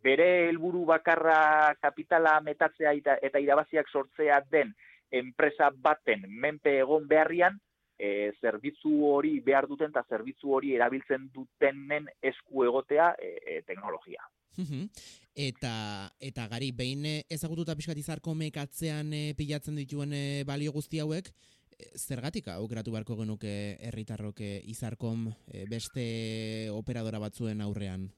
bere 0.02 0.48
helburu 0.48 0.84
bakarra 0.88 1.74
kapitala 1.80 2.38
metatzea 2.44 2.92
eta, 2.96 3.16
eta 3.22 3.40
irabaziak 3.40 3.88
sortzea 3.88 4.40
den 4.50 4.74
enpresa 5.10 5.70
baten 5.74 6.24
menpe 6.28 6.78
egon 6.80 7.08
beharrian, 7.08 7.58
e, 8.00 8.32
zerbitzu 8.40 8.92
hori 9.10 9.38
behar 9.44 9.68
duten 9.68 9.92
eta 9.92 10.04
zerbitzu 10.08 10.54
hori 10.56 10.74
erabiltzen 10.76 11.28
dutenen 11.34 12.08
esku 12.32 12.64
egotea 12.64 13.14
e, 13.20 13.32
e, 13.44 13.62
teknologia. 13.68 14.24
eta 15.40 15.72
eta 16.18 16.46
gari 16.50 16.72
behin 16.76 17.04
ezagututa 17.30 17.76
pixkat 17.78 18.00
izarko 18.00 18.34
mekatzean 18.34 19.12
e, 19.14 19.22
pilatzen 19.38 19.76
dituen 19.78 20.12
e, 20.12 20.24
balio 20.44 20.72
guzti 20.72 21.00
hauek, 21.00 21.30
zergatik 21.96 22.48
aukeratu 22.52 22.92
beharko 22.94 23.16
genuke 23.22 23.52
herritarrok 23.88 24.40
eh, 24.40 24.60
izarkom 24.72 25.28
eh, 25.52 25.66
beste 25.70 26.04
operadora 26.74 27.20
batzuen 27.22 27.60
aurrean? 27.60 28.08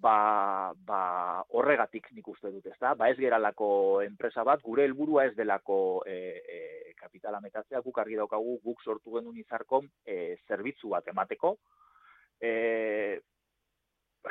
Ba, 0.00 0.72
ba 0.72 1.00
horregatik 1.52 2.06
nik 2.16 2.28
uste 2.32 2.48
dut, 2.50 2.66
ezta? 2.72 2.94
Ba 2.96 3.10
ez 3.12 3.18
geralako 3.20 4.00
enpresa 4.00 4.44
bat, 4.48 4.62
gure 4.64 4.86
helburua 4.88 5.26
ez 5.28 5.34
delako 5.36 5.76
e, 6.08 6.14
e, 6.40 6.60
kapitala 6.96 7.40
metatzea, 7.44 7.82
guk 7.84 8.00
argi 8.00 8.16
daukagu, 8.16 8.56
guk 8.64 8.80
sortu 8.80 9.18
genuen 9.18 9.36
izarkom 9.42 9.90
e, 10.06 10.38
zerbitzu 10.48 10.94
bat 10.94 11.10
emateko. 11.12 11.52
E, 12.40 12.52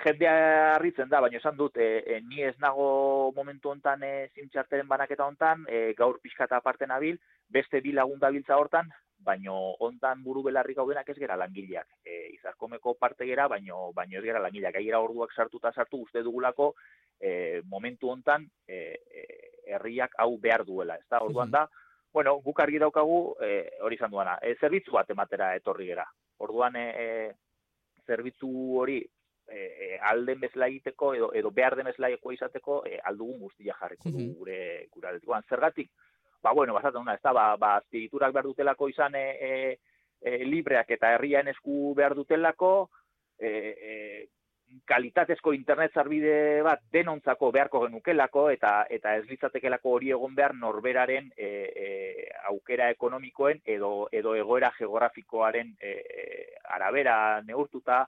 jendea 0.04 0.34
harritzen 0.76 1.10
da, 1.10 1.22
baina 1.22 1.38
esan 1.38 1.58
dut, 1.58 1.78
e, 1.78 2.20
ni 2.26 2.44
ez 2.46 2.56
nago 2.62 3.32
momentu 3.36 3.70
hontan 3.70 4.04
e, 4.04 4.14
zintxarteren 4.36 4.88
banaketa 4.90 5.26
hontan, 5.26 5.66
e, 5.70 5.94
gaur 5.98 6.20
pixkata 6.22 6.58
aparte 6.58 6.90
nabil, 6.90 7.18
beste 7.50 7.82
bi 7.82 7.92
lagun 7.92 8.20
dabiltza 8.20 8.58
hortan, 8.58 8.90
baino 9.20 9.56
hontan 9.84 10.24
buru 10.24 10.44
belarrik 10.46 10.78
gaudenak 10.80 11.10
ez 11.10 11.18
gera 11.20 11.36
langileak. 11.38 11.88
E, 12.06 12.30
izarkomeko 12.38 12.96
parte 13.00 13.28
gera, 13.28 13.48
baino, 13.52 13.92
baino 13.94 14.20
ez 14.20 14.24
gera 14.26 14.40
langileak. 14.40 14.78
Gaira 14.78 15.02
orduak 15.04 15.34
sartuta 15.36 15.74
sartu 15.76 16.04
uste 16.06 16.24
dugulako 16.24 16.74
e, 17.20 17.62
momentu 17.66 18.10
hontan 18.14 18.48
e, 18.68 18.80
e, 18.96 19.26
herriak 19.76 20.16
hau 20.18 20.32
behar 20.40 20.66
duela. 20.66 20.96
Ez 20.96 21.08
da, 21.10 21.22
orduan 21.26 21.52
da, 21.52 21.68
bueno, 22.14 22.40
guk 22.46 22.60
argi 22.64 22.80
daukagu 22.82 23.20
e, 23.44 23.54
hori 23.86 24.00
izan 24.00 24.12
duana. 24.12 24.40
E, 24.42 24.56
zerbitzu 24.60 24.96
bat 24.96 25.10
ematera 25.12 25.54
etorri 25.60 25.92
gera. 25.92 26.08
Orduan 26.40 26.80
e, 26.80 26.88
e, 26.90 27.08
zerbitzu 28.08 28.50
hori 28.80 29.02
e, 29.50 29.60
e, 29.60 29.98
alden 30.12 30.40
bezala 30.40 30.70
egiteko 30.72 31.14
edo, 31.18 31.32
edo 31.36 31.52
behar 31.52 31.76
den 31.76 31.92
bezala 31.92 32.10
izateko 32.14 32.84
e, 32.88 32.98
aldugun 33.12 33.40
guztia 33.44 33.76
jarriko 33.80 34.14
du 34.14 34.30
gure, 34.40 34.88
gure 34.94 35.42
Zergatik, 35.50 35.92
ba, 36.42 36.54
bueno, 36.54 36.74
basatzen 36.74 37.02
una, 37.02 37.16
ez 37.16 37.22
da, 37.24 37.34
ba, 37.34 37.56
ba, 37.58 37.76
azpigiturak 37.78 38.34
behar 38.34 38.48
dutelako 38.48 38.90
izan 38.90 39.16
e, 39.16 39.26
e, 39.40 39.54
e, 40.22 40.38
libreak 40.46 40.92
eta 40.98 41.14
herrian 41.16 41.48
esku 41.52 41.94
behar 41.98 42.16
dutelako, 42.16 42.90
e, 43.40 43.50
e, 43.50 43.96
kalitatezko 44.86 45.54
internet 45.54 45.96
zarbide 45.98 46.62
bat 46.66 46.82
denontzako 46.94 47.52
beharko 47.52 47.82
genukelako 47.88 48.50
eta 48.54 48.74
eta 48.90 49.16
ez 49.18 49.26
litzatekelako 49.30 49.96
hori 49.98 50.12
egon 50.14 50.36
behar 50.38 50.54
norberaren 50.56 51.32
e, 51.36 51.48
e, 51.48 51.88
aukera 52.52 52.90
ekonomikoen 52.94 53.62
edo 53.66 54.08
edo 54.12 54.36
egoera 54.38 54.72
geografikoaren 54.78 55.76
e, 55.82 55.94
e 55.94 56.26
arabera 56.78 57.16
neurtuta 57.48 58.04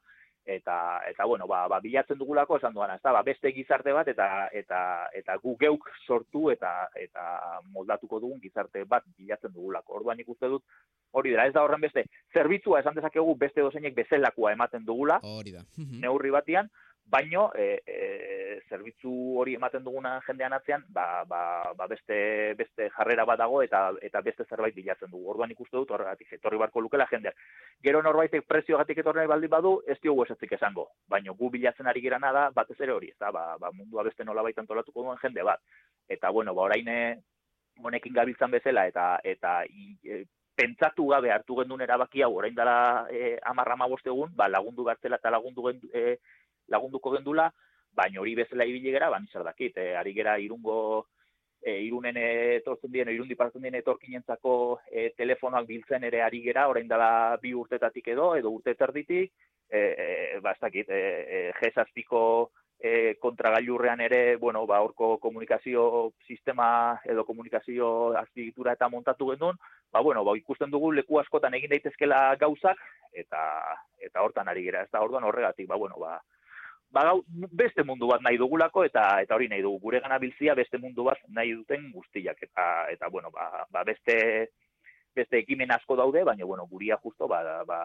eta 0.45 1.01
eta 1.07 1.25
bueno 1.25 1.45
ba, 1.47 1.67
ba 1.67 1.79
bilatzen 1.79 2.17
dugulako 2.17 2.57
esan 2.57 2.73
duana 2.73 2.95
ezta? 2.95 3.11
Ba 3.13 3.21
beste 3.23 3.51
gizarte 3.53 3.93
bat 3.93 4.07
eta 4.07 4.47
eta 4.51 4.81
eta 5.13 5.37
gu 5.43 5.55
geuk 5.59 5.89
sortu 6.07 6.49
eta 6.51 6.89
eta 6.95 7.61
moldatuko 7.73 8.19
dugun 8.19 8.39
gizarte 8.41 8.83
bat 8.85 9.05
bilatzen 9.17 9.53
dugulako. 9.53 9.99
Orduan 10.01 10.19
ikuste 10.19 10.49
dut 10.49 10.63
hori 11.11 11.35
da 11.37 11.45
ez 11.45 11.53
da 11.53 11.63
horren 11.63 11.81
beste. 11.81 12.05
Zerbitzua 12.33 12.79
esan 12.81 12.95
dezakegu 12.95 13.35
beste 13.35 13.61
dozeinek 13.61 13.95
bezelakoa 13.95 14.53
ematen 14.53 14.85
dugula. 14.85 15.19
Hori 15.23 15.51
da. 15.51 15.65
Neurri 16.01 16.31
batian 16.31 16.69
baino 17.11 17.51
e, 17.53 17.81
e, 17.85 18.61
zerbitzu 18.69 19.11
hori 19.41 19.55
ematen 19.57 19.83
duguna 19.83 20.13
jendean 20.25 20.53
atzean, 20.55 20.85
ba, 20.95 21.23
ba, 21.27 21.41
ba 21.77 21.87
beste, 21.91 22.17
beste 22.59 22.87
jarrera 22.95 23.25
bat 23.27 23.41
dago 23.41 23.61
eta 23.65 23.81
eta 24.01 24.21
beste 24.25 24.45
zerbait 24.47 24.75
bilatzen 24.75 25.11
dugu. 25.11 25.29
Orduan 25.33 25.51
ikuste 25.51 25.75
dut 25.77 25.91
horregatik, 25.91 26.31
etorri 26.39 26.61
barko 26.61 26.83
lukela 26.85 27.07
jendeak. 27.11 27.35
Gero 27.83 28.01
norbaitek 28.05 28.47
prezio 28.47 28.79
gatik 28.79 29.03
etorri 29.03 29.27
baldin 29.27 29.51
badu, 29.51 29.73
ez 29.87 29.99
diogu 30.01 30.23
esatzik 30.25 30.55
esango. 30.59 30.87
Baino 31.11 31.35
gu 31.35 31.51
bilatzen 31.57 31.91
ari 31.91 32.03
gerana 32.07 32.31
da, 32.37 32.47
batez 32.55 32.79
ere 32.79 32.95
hori, 32.95 33.11
ez 33.11 33.19
da, 33.19 33.31
ba, 33.35 33.57
ba 33.59 33.73
mundua 33.75 34.07
beste 34.07 34.23
nola 34.23 34.47
baitan 34.47 34.67
tolatuko 34.67 35.03
duen 35.03 35.19
jende 35.21 35.43
bat. 35.43 35.59
Eta 36.07 36.31
bueno, 36.31 36.55
ba 36.55 36.69
orain 36.69 36.87
honekin 37.83 38.13
gabiltzan 38.13 38.51
bezala 38.51 38.85
eta 38.87 39.07
eta 39.23 39.61
e, 39.65 40.23
pentsatu 40.55 41.07
gabe 41.09 41.31
hartu 41.31 41.55
gendun 41.59 41.81
erabaki 41.81 42.23
hau 42.23 42.33
orain 42.37 42.55
dela 42.55 43.07
e, 43.09 43.37
amarra 43.51 43.75
egun, 44.05 44.31
ba, 44.35 44.47
lagundu 44.47 44.83
gartela 44.83 45.17
eta 45.17 45.31
lagundu 45.31 45.63
gendu, 45.67 45.89
e, 45.93 46.17
lagunduko 46.71 47.13
gendula, 47.15 47.49
baina 47.95 48.21
hori 48.21 48.35
bezala 48.39 48.65
ibili 48.65 48.93
gera, 48.95 49.09
ban 49.11 49.27
zer 49.31 49.43
dakit, 49.43 49.77
e, 49.77 49.95
ari 49.99 50.13
gera 50.15 50.37
irungo 50.39 50.77
e, 51.61 51.77
irunen 51.85 52.17
etortzen 52.17 52.91
dien, 52.91 53.11
irundi 53.13 53.35
partzen 53.35 53.61
dien 53.67 53.77
etorkinentzako 53.81 54.53
e, 54.89 55.09
telefonoak 55.17 55.67
biltzen 55.67 56.07
ere 56.07 56.23
ari 56.25 56.41
gera, 56.45 56.67
orain 56.71 56.87
dela 56.87 57.37
bi 57.41 57.53
urtetatik 57.53 58.07
edo, 58.15 58.33
edo 58.39 58.53
urte 58.55 58.75
terditik, 58.79 59.33
e, 59.69 59.79
e, 59.79 60.39
ba, 60.41 60.55
ez 60.55 60.61
dakit, 60.63 60.89
e, 60.89 61.51
e, 61.51 61.51
e, 62.81 63.15
kontragailurrean 63.21 64.01
ere, 64.01 64.35
bueno, 64.37 64.65
ba, 64.65 64.81
orko 64.81 65.17
komunikazio 65.21 66.11
sistema 66.27 66.99
edo 67.05 67.23
komunikazio 67.25 68.17
azpigitura 68.17 68.73
eta 68.73 68.89
montatu 68.89 69.29
gendun, 69.29 69.59
ba, 69.93 70.01
bueno, 70.01 70.23
ba, 70.25 70.35
ikusten 70.37 70.71
dugu 70.73 70.91
leku 70.91 71.19
askotan 71.21 71.53
egin 71.53 71.69
daitezkela 71.75 72.35
gauzak, 72.41 72.81
eta 73.13 73.41
eta 74.01 74.23
hortan 74.25 74.49
ari 74.49 74.65
gera, 74.65 74.81
ez 74.83 74.91
da, 74.91 75.03
orduan 75.05 75.27
horregatik, 75.29 75.67
ba, 75.69 75.77
bueno, 75.77 75.99
ba, 76.01 76.17
ba, 76.91 77.13
beste 77.51 77.83
mundu 77.87 78.07
bat 78.11 78.21
nahi 78.21 78.37
dugulako 78.37 78.83
eta 78.87 79.05
eta 79.23 79.35
hori 79.35 79.47
nahi 79.51 79.63
dugu. 79.65 79.79
Gure 79.87 80.01
gana 80.03 80.19
biltzia 80.19 80.55
beste 80.55 80.77
mundu 80.77 81.05
bat 81.07 81.19
nahi 81.27 81.53
duten 81.55 81.91
guztiak. 81.95 82.43
Eta 82.49 82.67
eta 82.91 83.09
bueno 83.09 83.31
ba, 83.31 83.65
ba 83.71 83.83
beste 83.87 84.17
beste 85.15 85.39
ekimen 85.41 85.71
asko 85.75 85.95
daude, 85.99 86.23
baina 86.27 86.45
bueno, 86.45 86.67
guria 86.69 86.97
justo 87.03 87.27
ba, 87.27 87.41
ba 87.67 87.79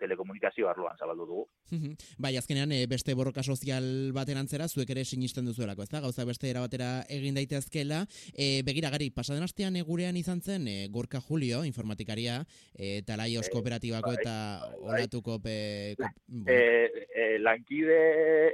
telekomunikazio 0.00 0.68
arloan 0.70 0.96
zabaldu 0.98 1.26
dugu. 1.26 1.46
bai, 2.24 2.36
azkenean 2.36 2.72
e, 2.72 2.84
beste 2.90 3.14
borroka 3.18 3.42
sozial 3.42 3.84
baten 4.16 4.40
antzera 4.40 4.68
zuek 4.68 4.90
ere 4.94 5.04
sinisten 5.04 5.46
duzuelako, 5.48 5.86
ezta? 5.86 6.00
Gauza 6.00 6.26
beste 6.28 6.50
era 6.50 6.64
batera 6.64 6.90
egin 7.08 7.36
daitezkela. 7.38 8.04
E, 8.32 8.62
begira 8.66 8.90
gari, 8.94 9.10
pasaden 9.14 9.44
astean 9.46 9.76
egurean 9.80 10.16
izan 10.16 10.40
zen 10.40 10.68
e, 10.68 10.76
Gorka 10.92 11.20
Julio, 11.20 11.64
informatikaria, 11.68 12.40
e, 12.74 13.02
Talaios 13.06 13.46
e, 13.48 13.52
kooperatibako 13.52 14.14
bai, 14.14 14.18
eta 14.20 14.36
bai, 14.62 15.02
Olatuko 15.02 15.38
pe, 15.42 15.56
e, 16.46 16.58
e, 17.14 17.38
lankide, 17.38 18.00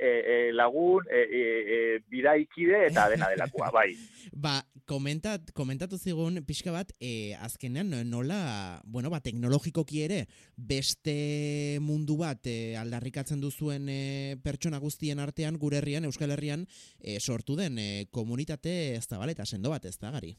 e, 0.00 0.12
e, 0.34 0.52
lagun, 0.52 1.06
e, 1.10 1.22
e, 1.22 1.44
e, 1.76 1.78
bidaikide 2.08 2.86
eta 2.88 3.08
dena 3.12 3.30
delakoa, 3.34 3.70
bai. 3.74 3.90
ba, 4.44 4.58
komentat, 4.88 5.52
komentatu 5.56 5.98
zigun 6.00 6.40
pixka 6.48 6.72
bat, 6.72 6.90
e, 7.00 7.34
azkenean 7.44 7.92
nola, 8.08 8.80
bueno, 8.84 9.12
ba, 9.12 9.20
teknologikoki 9.24 10.02
ere, 10.06 10.22
beste 10.56 11.78
mundu 11.84 12.16
bat 12.22 12.48
e, 12.48 12.74
aldarrikatzen 12.80 13.42
duzuen 13.44 13.88
e, 13.92 14.00
pertsona 14.44 14.80
guztien 14.82 15.20
artean, 15.20 15.60
gure 15.60 15.82
herrian, 15.82 16.08
Euskal 16.08 16.32
Herrian, 16.34 16.64
e, 16.98 17.18
sortu 17.20 17.58
den 17.60 17.78
e, 17.78 17.88
komunitate 18.10 18.96
ez 18.96 19.06
da 19.10 19.20
baleta, 19.20 19.46
sendo 19.46 19.74
bat 19.74 19.84
ez 19.84 19.98
da, 19.98 20.12
gari? 20.16 20.34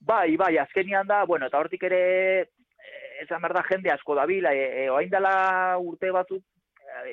Bai, 0.00 0.36
bai, 0.40 0.54
azkenian 0.60 1.08
da, 1.08 1.24
bueno, 1.28 1.48
eta 1.48 1.60
hortik 1.60 1.82
ere, 1.88 2.04
ezan 3.24 3.40
behar 3.42 3.56
da 3.58 3.66
jende 3.68 3.92
asko 3.92 4.16
da 4.16 4.28
bila, 4.28 4.52
e, 4.54 4.86
e, 4.86 4.88
urte 5.80 6.12
batzuk 6.12 6.44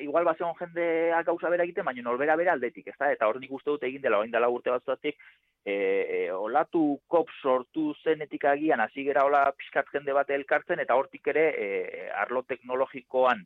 igual 0.00 0.24
ba 0.24 0.34
zeon 0.34 0.54
jendea 0.58 1.22
gauza 1.22 1.50
bera 1.50 1.64
egiten, 1.64 1.84
baina 1.84 2.02
norbera 2.02 2.36
bera 2.36 2.52
aldetik, 2.52 2.86
ezta? 2.92 3.10
Eta 3.12 3.28
hor 3.28 3.40
nik 3.40 3.52
uste 3.52 3.70
dut 3.70 3.84
egin 3.88 4.02
dela, 4.02 4.18
orain 4.18 4.32
dela 4.32 4.48
urte 4.52 4.70
batzuatik, 4.70 5.20
e, 5.64 5.74
e, 5.74 6.18
olatu 6.32 7.00
kop 7.06 7.30
sortu 7.42 7.92
zenetik 8.04 8.44
agian, 8.44 8.80
hasi 8.80 9.04
gera 9.04 9.24
hola 9.26 9.44
pixkat 9.56 9.92
jende 9.92 10.16
bat 10.16 10.30
elkartzen, 10.30 10.80
eta 10.84 10.96
hortik 10.96 11.30
ere, 11.34 11.46
e, 11.56 12.08
arlo 12.24 12.44
teknologikoan 12.48 13.44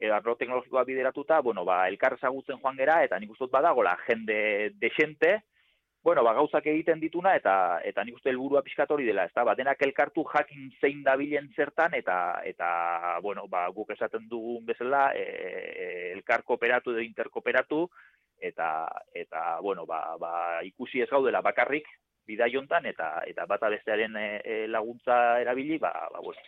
edo 0.00 0.14
arlo 0.16 0.34
teknologikoa 0.40 0.84
bideratuta, 0.88 1.40
bueno, 1.44 1.64
ba, 1.68 1.82
elkar 1.88 2.16
zagutzen 2.18 2.58
joan 2.62 2.78
gera, 2.80 3.02
eta 3.04 3.18
nik 3.20 3.34
uste 3.34 3.44
dut 3.44 3.52
badagola 3.52 3.98
jende 4.06 4.72
desente, 4.80 5.34
bueno, 6.02 6.22
ba, 6.24 6.32
gauzak 6.32 6.66
egiten 6.72 7.00
dituna, 7.00 7.34
eta 7.36 7.54
eta 7.84 8.04
nik 8.04 8.16
uste 8.16 8.30
helburua 8.32 8.62
pixkatori 8.64 9.04
dela, 9.04 9.26
ez 9.28 9.34
da, 9.36 9.44
ba, 9.44 9.54
denak 9.58 9.82
elkartu 9.84 10.24
jakin 10.32 10.70
zein 10.80 11.02
dabilen 11.04 11.50
zertan, 11.56 11.94
eta, 11.94 12.16
eta 12.44 13.18
bueno, 13.22 13.46
ba, 13.52 13.66
guk 13.76 13.92
esaten 13.92 14.28
dugun 14.28 14.64
bezala, 14.66 15.10
e, 15.14 15.24
e, 15.24 15.88
elkar 16.14 16.44
kooperatu 16.48 16.94
edo 16.94 17.04
interkooperatu, 17.04 17.82
eta, 18.40 18.70
eta 19.12 19.58
bueno, 19.60 19.84
ba, 19.86 20.16
ba, 20.20 20.32
ikusi 20.64 21.04
ez 21.04 21.10
gaudela 21.10 21.42
bakarrik, 21.44 21.88
bidaiontan, 22.26 22.86
eta, 22.86 23.12
eta 23.26 23.44
bata 23.50 23.68
bestearen 23.68 24.16
e, 24.16 24.28
e, 24.44 24.56
laguntza 24.68 25.40
erabili, 25.44 25.76
ba, 25.78 25.92
ba, 26.14 26.24
bueno, 26.24 26.40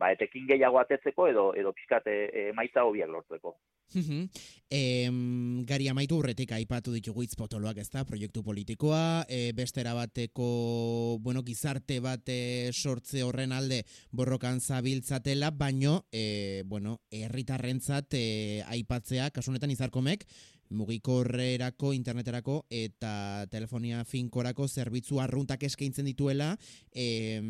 ba, 0.00 0.10
etekin 0.16 0.48
gehiago 0.50 0.80
atetzeko 0.80 1.28
edo 1.30 1.50
edo 1.54 1.72
pizkat 1.76 2.08
e, 2.10 2.48
emaitza 2.48 2.86
hobiak 2.88 3.12
lortzeko. 3.12 3.54
Em, 3.94 5.64
gari 5.66 5.88
amaitu 5.90 6.18
urretik 6.20 6.52
aipatu 6.52 6.92
ditugu 6.94 7.24
hitz 7.24 7.36
potoloak, 7.38 7.80
ezta? 7.82 8.04
Proiektu 8.08 8.42
politikoa, 8.46 9.24
e, 9.28 9.52
bestera 9.56 9.94
bateko, 9.94 11.18
bueno, 11.20 11.42
gizarte 11.46 12.00
bate 12.00 12.70
sortze 12.72 13.24
horren 13.26 13.52
alde 13.52 13.82
borrokan 14.12 14.60
zabiltzatela, 14.60 15.50
baino, 15.50 16.04
e, 16.12 16.62
bueno, 16.66 17.00
herritarrentzat 17.10 18.14
e, 18.14 18.62
aipatzea, 18.68 19.30
kasunetan 19.34 19.70
izarkomek, 19.74 20.26
mugikorrerako, 20.70 21.92
interneterako 21.96 22.60
eta 22.70 23.46
telefonia 23.50 24.04
finkorako 24.06 24.68
zerbitzu 24.68 25.20
arruntak 25.20 25.62
eskaintzen 25.66 26.06
dituela 26.06 26.52
e, 26.94 27.40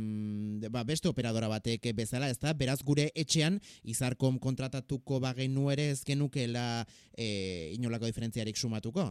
ba, 0.73 0.85
beste 0.89 1.11
operadora 1.11 1.51
batek 1.53 1.91
bezala, 1.97 2.31
ez 2.31 2.39
da? 2.41 2.55
Beraz 2.57 2.81
gure 2.87 3.11
etxean 3.15 3.61
izarkom 3.85 4.41
kontratatuko 4.41 5.21
bagenu 5.21 5.71
ere 5.73 5.91
ez 5.95 6.03
genukela 6.05 6.85
e, 7.13 7.73
inolako 7.77 8.09
diferentziarik 8.09 8.57
sumatuko? 8.57 9.11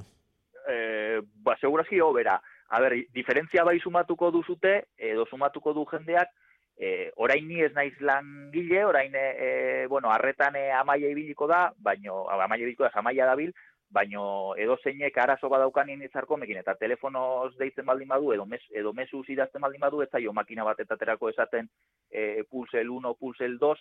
E, 0.66 1.22
ba, 1.46 1.58
segurazki 1.62 2.02
hobera. 2.02 2.40
A 2.70 2.82
ber, 2.82 2.94
diferentzia 3.14 3.64
bai 3.66 3.80
sumatuko 3.82 4.30
duzute, 4.32 4.76
edo 4.98 5.26
sumatuko 5.30 5.74
du 5.74 5.86
jendeak, 5.90 6.30
e, 6.78 7.12
orain 7.18 7.48
ni 7.48 7.62
ez 7.66 7.72
naiz 7.74 7.96
langile, 8.00 8.84
orain, 8.86 9.14
e, 9.16 9.88
bueno, 9.90 10.12
arretan 10.14 10.56
e, 10.56 10.70
amaia 10.72 11.10
ibiliko 11.10 11.48
da, 11.50 11.68
baino, 11.78 12.28
amaia 12.30 12.64
ibiliko 12.64 12.86
da, 12.86 12.94
amaia 13.02 13.26
dabil, 13.26 13.52
baino 13.90 14.54
edo 14.56 14.78
zeinek 14.84 15.18
arazo 15.18 15.50
badaukan 15.50 15.90
initzarko 15.90 16.38
mekin 16.38 16.60
eta 16.62 16.76
telefonoz 16.78 17.56
deitzen 17.58 17.86
baldin 17.86 18.08
badu 18.12 18.32
edo 18.36 18.46
mes 18.46 18.62
edo 18.82 18.94
mezu 18.94 19.24
idazten 19.28 19.62
baldin 19.62 19.82
badu 19.82 20.04
ez 20.04 20.10
zaio 20.12 20.34
makina 20.34 20.64
bat 20.64 20.80
aterako 20.80 21.30
esaten 21.30 21.70
e, 22.12 22.44
pulsel 22.50 22.90
1 22.90 23.14
pulsel 23.20 23.58
2 23.58 23.74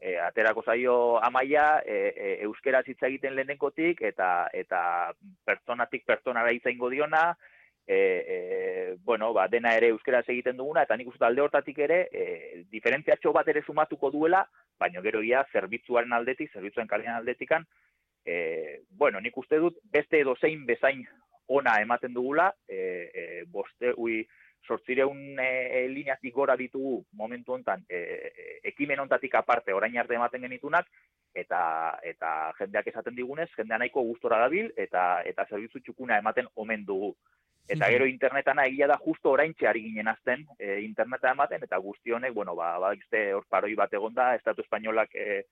e, 0.00 0.18
aterako 0.26 0.64
zaio 0.66 0.96
amaia 1.22 1.80
e, 1.86 1.96
e, 2.16 2.34
euskera 2.48 2.82
hitz 2.86 3.02
egiten 3.02 3.36
lehenenkotik 3.36 4.02
eta 4.02 4.48
eta 4.52 4.82
pertsonatik 5.46 6.04
pertsonara 6.06 6.52
izango 6.52 6.90
diona 6.90 7.36
e, 7.86 7.94
e, 7.94 8.96
bueno, 9.04 9.32
ba, 9.32 9.48
dena 9.48 9.74
ere 9.74 9.88
euskera 9.94 10.22
egiten 10.26 10.56
duguna 10.56 10.82
eta 10.82 10.96
nik 10.96 11.08
uste 11.08 11.24
alde 11.26 11.42
hortatik 11.42 11.78
ere 11.78 12.08
e, 12.10 12.64
diferentziatxo 12.70 13.32
bat 13.32 13.48
ere 13.48 13.62
sumatuko 13.62 14.10
duela 14.10 14.44
baino 14.78 15.02
gero 15.02 15.22
ia 15.22 15.46
zerbitzuaren 15.52 16.12
aldetik 16.12 16.52
zerbitzuen 16.52 16.90
kalian 16.90 17.20
aldetikan 17.20 17.66
e, 18.24 18.82
bueno, 18.90 19.20
nik 19.20 19.36
uste 19.38 19.58
dut 19.58 19.78
beste 19.92 20.20
edo 20.20 20.36
zein 20.40 20.66
bezain 20.66 21.04
ona 21.48 21.80
ematen 21.82 22.14
dugula, 22.14 22.52
e, 22.68 22.78
e, 23.12 23.44
boste, 23.50 23.92
ui, 23.96 24.22
sortzireun 24.66 25.38
e, 25.42 25.88
lineatik 25.90 26.34
gora 26.34 26.56
ditugu 26.56 27.02
momentu 27.18 27.52
hontan 27.52 27.82
e, 27.88 27.98
e, 27.98 28.58
ekimen 28.70 29.00
hontatik 29.02 29.34
aparte 29.34 29.74
orain 29.74 29.96
arte 29.98 30.14
ematen 30.14 30.46
genitunak, 30.46 30.88
eta 31.34 31.98
eta 32.02 32.52
jendeak 32.58 32.88
esaten 32.92 33.16
digunez, 33.16 33.50
jendea 33.56 33.78
nahiko 33.78 34.04
gustora 34.06 34.38
dabil, 34.44 34.70
eta 34.76 35.22
eta 35.26 35.46
zerbitzu 35.50 35.80
txukuna 35.80 36.18
ematen 36.22 36.48
omen 36.56 36.84
dugu. 36.86 37.14
Eta 37.70 37.88
gero 37.94 38.06
internetana 38.10 38.64
egia 38.66 38.88
da 38.90 38.98
justo 38.98 39.30
oraintxe 39.30 39.68
ari 39.70 39.84
ginen 39.84 40.08
azten 40.10 40.42
e, 40.58 40.80
interneta 40.82 41.30
ematen, 41.30 41.62
eta 41.62 41.78
guzti 41.78 42.12
honek, 42.12 42.34
bueno, 42.34 42.56
ba, 42.58 42.74
ba, 42.82 42.90
hor 43.36 43.44
paroi 43.48 43.74
bat 43.78 43.92
egonda, 43.94 44.32
Estatu 44.34 44.64
Espainolak 44.64 45.14
e, 45.14 45.44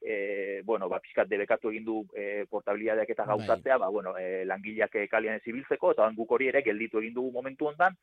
e, 0.00 0.62
bueno, 0.64 0.88
ba, 0.88 1.00
pixkat 1.00 1.28
debekatu 1.28 1.72
egin 1.72 1.84
du 1.84 1.98
e, 2.14 2.44
portabilidadeak 2.50 3.10
eta 3.10 3.24
bai. 3.24 3.36
gauzatzea, 3.36 3.78
ba, 3.78 3.88
bueno, 3.88 4.16
e, 4.18 4.44
langileak 4.46 4.96
kalian 5.10 5.40
ezibiltzeko, 5.40 5.92
eta 5.92 6.08
guk 6.16 6.32
hori 6.32 6.48
ere 6.52 6.62
gelditu 6.62 7.02
egin 7.02 7.14
dugu 7.14 7.32
momentu 7.32 7.68
hontan, 7.68 7.96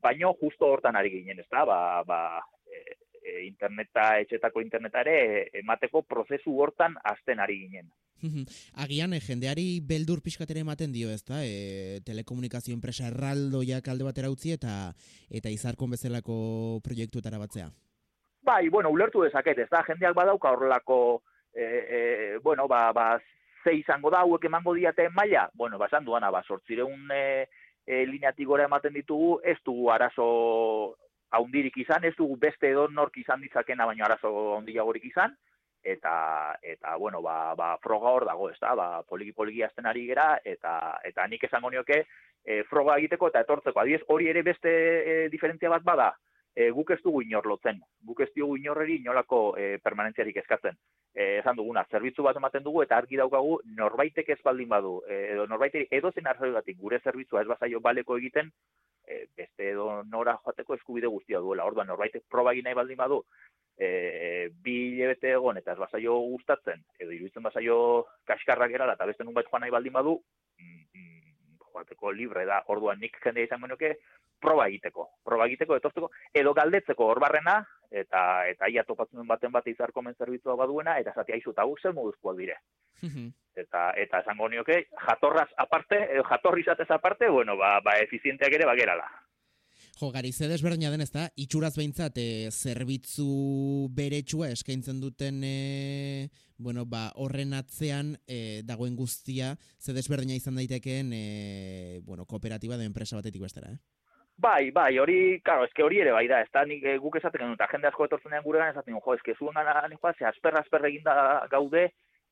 baino 0.00 0.34
justo 0.40 0.66
hortan 0.66 0.96
ari 0.96 1.10
ginen, 1.10 1.40
ez 1.40 1.48
da, 1.50 1.64
ba, 1.64 1.80
ba, 2.06 2.20
e, 2.66 2.84
e, 3.22 3.46
interneta, 3.46 4.12
etxetako 4.24 4.62
interneta 4.64 5.02
ere, 5.04 5.48
emateko 5.62 6.02
prozesu 6.02 6.56
hortan 6.60 6.96
azten 7.04 7.40
ari 7.40 7.58
ginen. 7.64 7.90
Agian, 8.84 9.14
e, 9.16 9.20
jendeari 9.24 9.80
beldur 9.80 10.20
pixkatere 10.24 10.60
ematen 10.60 10.92
dio, 10.92 11.10
ez 11.10 11.22
da, 11.24 11.40
e, 11.44 12.00
telekomunikazio 12.04 12.74
enpresa 12.76 13.08
erraldoiak 13.08 13.88
alde 13.88 14.04
batera 14.04 14.32
utzi 14.32 14.52
eta 14.56 14.92
eta 15.30 15.52
izarkon 15.52 15.96
bezalako 15.96 16.80
proiektuetara 16.84 17.40
batzea. 17.40 17.70
Bai, 18.44 18.68
bueno, 18.68 18.90
ulertu 18.90 19.22
dezaket, 19.24 19.58
ez 19.64 19.70
da, 19.72 19.82
jendeak 19.86 20.14
badauka 20.16 20.52
horrelako 20.52 21.22
e, 21.54 21.64
e, 21.64 22.38
bueno, 22.38 22.68
ba, 22.68 22.92
ba, 22.92 23.20
ze 23.64 23.74
izango 23.74 24.10
da, 24.10 24.22
hauek 24.24 24.44
emango 24.44 24.74
diate 24.74 25.08
maila, 25.10 25.48
bueno, 25.54 25.78
ba, 25.78 25.86
esan 25.86 26.04
duana, 26.04 26.30
ba, 26.30 26.42
sortzireun 26.42 27.10
e, 27.12 27.48
e, 27.86 28.06
lineatik 28.06 28.46
gora 28.48 28.64
ematen 28.68 28.94
ditugu, 28.94 29.40
ez 29.44 29.58
dugu 29.64 29.90
arazo 29.90 30.96
haundirik 31.30 31.76
izan, 31.78 32.04
ez 32.04 32.14
dugu 32.16 32.36
beste 32.40 32.70
edo 32.70 32.88
nork 32.88 33.16
izan 33.18 33.40
ditzakena, 33.40 33.86
baina 33.86 34.06
arazo 34.06 34.32
haundiagorik 34.56 35.04
izan, 35.10 35.36
eta, 35.82 36.56
eta 36.62 36.96
bueno, 36.96 37.22
ba, 37.22 37.54
ba, 37.54 37.76
froga 37.82 38.14
hor 38.16 38.26
dago, 38.28 38.50
ez 38.50 38.58
da, 38.60 38.74
ba, 38.74 38.88
poliki-poliki 39.08 39.62
azten 39.64 39.86
ari 39.86 40.06
gera, 40.08 40.32
eta, 40.44 40.98
eta 41.04 41.26
nik 41.28 41.44
esango 41.48 41.70
nioke, 41.70 42.04
e, 42.44 42.62
froga 42.68 42.96
egiteko 42.98 43.30
eta 43.30 43.44
etortzeko. 43.44 43.80
Adiez, 43.80 44.02
hori 44.08 44.28
ere 44.32 44.42
beste 44.42 44.70
e, 44.70 45.28
diferentzia 45.32 45.70
bat 45.72 45.84
bada, 45.84 46.10
e, 46.54 46.70
guk 46.74 46.92
ez 46.94 47.00
dugu 47.04 47.22
inor 47.24 47.46
lotzen, 47.46 47.80
guk 48.06 48.24
ez 48.24 48.30
dugu 48.36 48.56
inorreri 48.60 49.00
inolako 49.00 49.42
e, 49.56 49.76
permanentziarik 49.82 50.40
eskatzen. 50.42 50.76
E, 51.14 51.40
esan 51.40 51.56
duguna, 51.58 51.82
zerbitzu 51.90 52.22
bat 52.22 52.36
ematen 52.38 52.62
dugu 52.62 52.84
eta 52.84 53.00
argi 53.00 53.18
daukagu 53.18 53.56
norbaitek 53.78 54.28
ez 54.30 54.38
baldin 54.44 54.68
badu, 54.70 55.00
e, 55.08 55.16
edo 55.32 55.46
norbaitek 55.50 55.90
edo 55.98 56.12
zen 56.14 56.28
arzoigatik 56.30 56.78
gure 56.78 57.00
zerbitzua 57.02 57.42
ez 57.42 57.48
bazaio 57.48 57.80
baleko 57.82 58.18
egiten, 58.20 58.52
e, 59.10 59.24
beste 59.36 59.72
edo 59.72 59.88
nora 60.04 60.36
joateko 60.44 60.76
eskubide 60.78 61.10
guztia 61.10 61.40
duela. 61.42 61.66
Orduan, 61.66 61.90
norbaitek 61.90 62.28
proba 62.30 62.54
nahi 62.54 62.78
baldin 62.78 63.00
badu, 63.00 63.24
e, 63.76 64.50
bi 64.62 64.76
hilebete 64.92 65.34
egon 65.34 65.58
eta 65.58 65.74
ez 65.74 65.80
bazaio 65.82 66.14
gustatzen, 66.30 66.84
edo 66.98 67.10
iruditzen 67.16 67.42
bazaio 67.42 67.80
kaskarrak 68.30 68.78
erala 68.78 68.94
eta 68.98 69.08
beste 69.10 69.26
nunbait 69.26 69.50
joan 69.50 69.66
nahi 69.66 69.74
baldin 69.74 69.96
badu, 69.98 70.14
mm, 70.60 70.82
mm, 70.94 71.58
joateko 71.72 72.12
libre 72.12 72.46
da. 72.46 72.62
Orduan, 72.68 73.00
nik 73.00 73.18
jendea 73.24 73.50
izan 73.50 73.62
menuke, 73.64 73.96
proba 74.40 74.66
egiteko, 74.70 75.08
proba 75.24 75.46
egiteko 75.50 75.76
etortzeko 75.76 76.10
edo 76.42 76.54
galdetzeko 76.56 77.10
horbarrena 77.12 77.60
eta 77.90 78.46
eta 78.48 78.68
ia 78.70 78.84
topatzen 78.86 79.26
baten 79.26 79.52
bat 79.52 79.66
izar 79.66 79.92
komen 79.92 80.14
zerbitzua 80.14 80.56
baduena 80.56 80.98
eta 80.98 81.12
zati 81.14 81.32
aizu 81.32 81.52
ta 81.52 81.64
zer 81.82 81.92
moduzkoak 81.92 82.36
dire. 82.36 82.56
eta 83.62 83.92
eta 83.96 84.20
esango 84.20 84.48
nioke 84.48 84.86
jatorraz 85.06 85.48
aparte 85.56 85.96
edo 86.14 86.22
jatorri 86.22 86.60
izatez 86.60 86.90
aparte, 86.90 87.28
bueno, 87.28 87.56
ba 87.56 87.80
ba 87.80 87.98
efizienteak 87.98 88.52
ere 88.52 88.66
bagerala. 88.66 89.10
Jo, 90.00 90.10
gari, 90.10 90.30
desberdina 90.32 90.90
den 90.90 91.02
ez 91.04 91.10
da, 91.12 91.26
itxuraz 91.36 91.74
behintzat, 91.76 92.16
e, 92.16 92.48
zerbitzu 92.50 93.88
beretsua 93.92 94.48
eskaintzen 94.48 95.00
duten, 95.00 95.42
e, 95.44 96.30
bueno, 96.56 96.86
ba, 96.86 97.10
horren 97.16 97.52
atzean 97.52 98.14
e, 98.26 98.62
dagoen 98.64 98.96
guztia, 98.96 99.56
ze 99.78 99.92
desberdina 99.92 100.34
izan 100.34 100.56
daitekeen, 100.56 101.12
e, 101.12 102.00
bueno, 102.06 102.24
kooperatiba 102.24 102.78
de 102.78 102.88
enpresa 102.88 103.16
batetik 103.16 103.42
bestera, 103.42 103.72
eh? 103.72 103.99
Bai, 104.40 104.70
bai, 104.70 104.96
hori, 104.98 105.40
claro, 105.44 105.66
eske 105.68 105.82
hori 105.84 105.98
ere 106.00 106.12
bai 106.16 106.26
da, 106.30 106.38
ez 106.40 106.48
da 106.54 106.62
nik 106.64 106.84
e, 106.86 106.94
guk 107.02 107.16
esaten 107.18 107.42
genuen, 107.42 107.58
eta 107.58 107.66
jende 107.68 107.88
asko 107.90 108.06
etortzen 108.06 108.38
gure 108.44 108.60
gana 108.60 108.72
esaten 108.72 108.94
jo, 108.96 109.14
eske 109.14 109.34
zuen 109.36 109.58
gana 109.58 109.82
nikoa, 109.92 110.14
ze 110.16 110.24
asperra 110.24 110.62
asperra 110.64 110.88
eginda 110.88 111.14
gaude, 111.52 111.82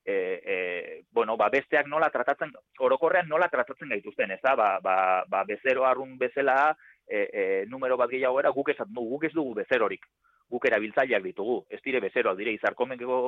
e, 0.05 0.15
e, 0.53 0.55
bueno, 1.13 1.35
ba, 1.37 1.51
besteak 1.53 1.85
nola 1.91 2.09
tratatzen, 2.09 2.55
orokorrean 2.87 3.29
nola 3.29 3.49
tratatzen 3.53 3.93
gaituzten, 3.93 4.31
ez 4.31 4.39
da, 4.41 4.55
ba, 4.55 4.69
ba, 4.81 4.95
ba 5.29 5.43
bezero 5.51 5.85
arrun 5.85 6.17
bezala, 6.17 6.73
e, 7.05 7.21
e, 7.21 7.45
numero 7.69 7.97
bat 7.97 8.09
gehiago 8.09 8.41
era, 8.41 8.55
guk 8.57 8.73
esaten 8.73 8.95
dugu, 8.95 9.17
guk 9.17 9.29
ez 9.29 9.33
dugu 9.35 9.53
bezerorik, 9.61 10.09
guk 10.49 10.65
erabiltzaileak 10.65 11.29
ditugu, 11.29 11.61
ez 11.69 11.81
dire 11.85 12.01
bezeroak 12.01 12.41
dire, 12.41 12.57
izarkomengo 12.57 13.21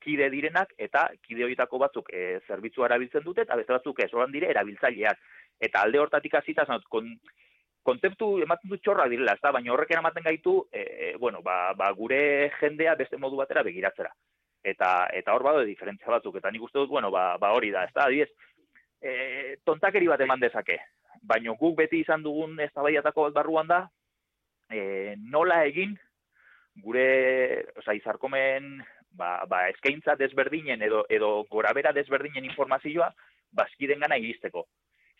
kide 0.00 0.30
direnak, 0.32 0.72
eta 0.80 1.04
kide 1.20 1.44
horietako 1.44 1.84
batzuk 1.84 2.08
e, 2.08 2.40
zerbitzua 2.48 2.88
erabiltzen 2.88 3.28
dute, 3.28 3.44
eta 3.44 3.60
beste 3.60 3.76
batzuk 3.76 4.00
ez, 4.00 4.12
oran 4.16 4.32
dire, 4.32 4.48
erabiltzaileak. 4.56 5.20
Eta 5.62 5.84
alde 5.84 6.00
hortatik 6.00 6.40
azita, 6.40 6.64
kon, 6.90 7.12
kontzeptu 7.82 8.28
ematen 8.44 8.70
du 8.70 8.78
txorrak 8.78 9.10
direla, 9.10 9.34
ezta, 9.36 9.52
baina 9.54 9.72
horrek 9.74 9.94
ematen 9.96 10.24
gaitu, 10.24 10.54
e, 10.72 11.14
bueno, 11.18 11.42
ba, 11.42 11.74
ba, 11.78 11.90
gure 11.98 12.50
jendea 12.60 12.94
beste 12.98 13.18
modu 13.18 13.40
batera 13.40 13.64
begiratzera. 13.66 14.12
Eta 14.62 15.08
eta 15.18 15.34
hor 15.34 15.42
bado 15.42 15.64
diferentzia 15.66 16.12
batzuk 16.14 16.38
eta 16.38 16.50
nik 16.50 16.62
uste 16.62 16.78
dut, 16.78 16.90
bueno, 16.90 17.10
ba, 17.10 17.36
ba 17.42 17.52
hori 17.56 17.72
da, 17.74 17.84
ezta, 17.90 18.06
adibidez, 18.06 18.30
e, 19.02 19.56
tontakeri 19.64 20.06
bat 20.10 20.22
eman 20.22 20.40
dezake. 20.40 20.78
Baina 21.22 21.54
guk 21.58 21.76
beti 21.78 22.00
izan 22.02 22.22
dugun 22.22 22.58
eztabaiatako 22.62 23.28
bat 23.28 23.36
barruan 23.40 23.68
da, 23.70 23.82
e, 24.70 25.14
nola 25.18 25.64
egin 25.66 25.96
gure, 26.82 27.66
oza, 27.76 27.94
izarkomen 27.98 28.78
ba, 29.18 29.42
ba 29.48 29.66
eskaintza 29.68 30.16
desberdinen 30.16 30.82
edo, 30.82 31.04
edo 31.10 31.42
gorabera 31.50 31.92
desberdinen 31.92 32.46
informazioa, 32.48 33.10
bazkiden 33.52 34.00
gana 34.00 34.16
iristeko. 34.16 34.66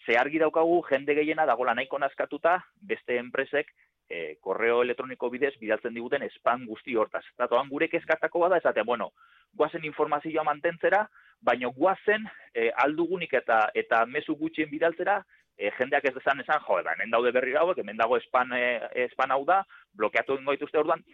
Ze 0.07 0.17
argi 0.19 0.39
daukagu, 0.43 0.83
jende 0.89 1.15
gehiena 1.15 1.47
dagola 1.47 1.75
nahiko 1.75 1.99
nazkatuta, 1.99 2.57
beste 2.83 3.19
enpresek, 3.21 3.69
e, 4.11 4.37
korreo 4.41 4.81
elektroniko 4.83 5.31
bidez 5.31 5.53
bidaltzen 5.61 5.95
diguten 5.95 6.25
spam 6.37 6.67
guzti 6.67 6.97
hortaz. 6.99 7.23
Eta 7.37 7.49
toan 7.49 7.71
gure 7.71 7.89
kezkatako 7.89 8.43
bada, 8.45 8.59
esaten, 8.59 8.87
bueno, 8.87 9.13
guazen 9.55 9.85
informazioa 9.89 10.45
mantentzera, 10.49 11.05
baina 11.41 11.71
guazen 11.77 12.27
e, 12.55 12.71
aldugunik 12.85 13.33
eta 13.41 13.65
eta 13.79 14.05
mezu 14.07 14.37
gutxien 14.41 14.71
bidaltzera, 14.71 15.21
e, 15.57 15.71
jendeak 15.79 16.09
ez 16.11 16.15
dezan 16.19 16.41
esan, 16.43 16.63
jo, 16.67 16.79
hemen 16.95 17.15
daude 17.15 17.33
berri 17.33 17.55
hauek, 17.59 17.79
hemen 17.79 18.01
dago 18.01 18.19
espan, 18.19 18.53
e, 18.57 18.81
espan 19.07 19.31
hau 19.31 19.45
da, 19.49 19.63
blokeatu 19.95 20.39
ingo 20.41 20.57
dituzte 20.57 20.83
orduan, 20.83 21.05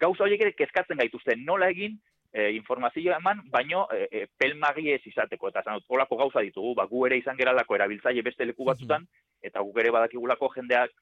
gauza 0.00 0.24
horiek 0.24 0.44
ere 0.46 0.54
kezkatzen 0.58 1.00
gaituzte, 1.00 1.36
nola 1.36 1.70
egin, 1.74 1.98
e, 2.32 2.50
informazioa 2.56 3.18
eman, 3.18 3.42
baino 3.50 3.86
e, 3.92 4.08
e, 4.10 4.26
pelmagi 4.38 4.92
ez 4.92 5.02
izateko, 5.06 5.48
eta 5.48 5.62
zanot, 5.64 5.84
olako 5.88 6.18
gauza 6.22 6.42
ditugu, 6.44 6.74
ba, 6.78 6.86
gu 6.90 7.06
ere 7.06 7.18
izan 7.20 7.36
geralako 7.36 7.76
erabiltzaile 7.78 8.24
beste 8.26 8.46
leku 8.48 8.66
batzutan, 8.68 9.06
eta 9.42 9.62
gu 9.64 9.80
ere 9.80 9.92
badakigulako 9.94 10.50
jendeak 10.56 10.92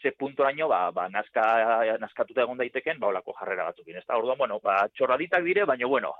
ze 0.00 0.12
puntoraino 0.16 0.68
ba, 0.68 0.90
ba 0.96 1.08
nazka, 1.12 1.42
nazkatuta 2.00 2.46
egon 2.46 2.60
daiteken, 2.60 2.98
ba, 3.00 3.10
olako 3.10 3.34
jarrera 3.38 3.66
batzukin. 3.68 3.98
Ez 3.98 4.06
da, 4.06 4.16
orduan, 4.16 4.38
bueno, 4.38 4.60
ba, 4.64 4.86
txorraditak 4.94 5.44
dire, 5.44 5.66
baina, 5.68 5.86
bueno, 5.86 6.14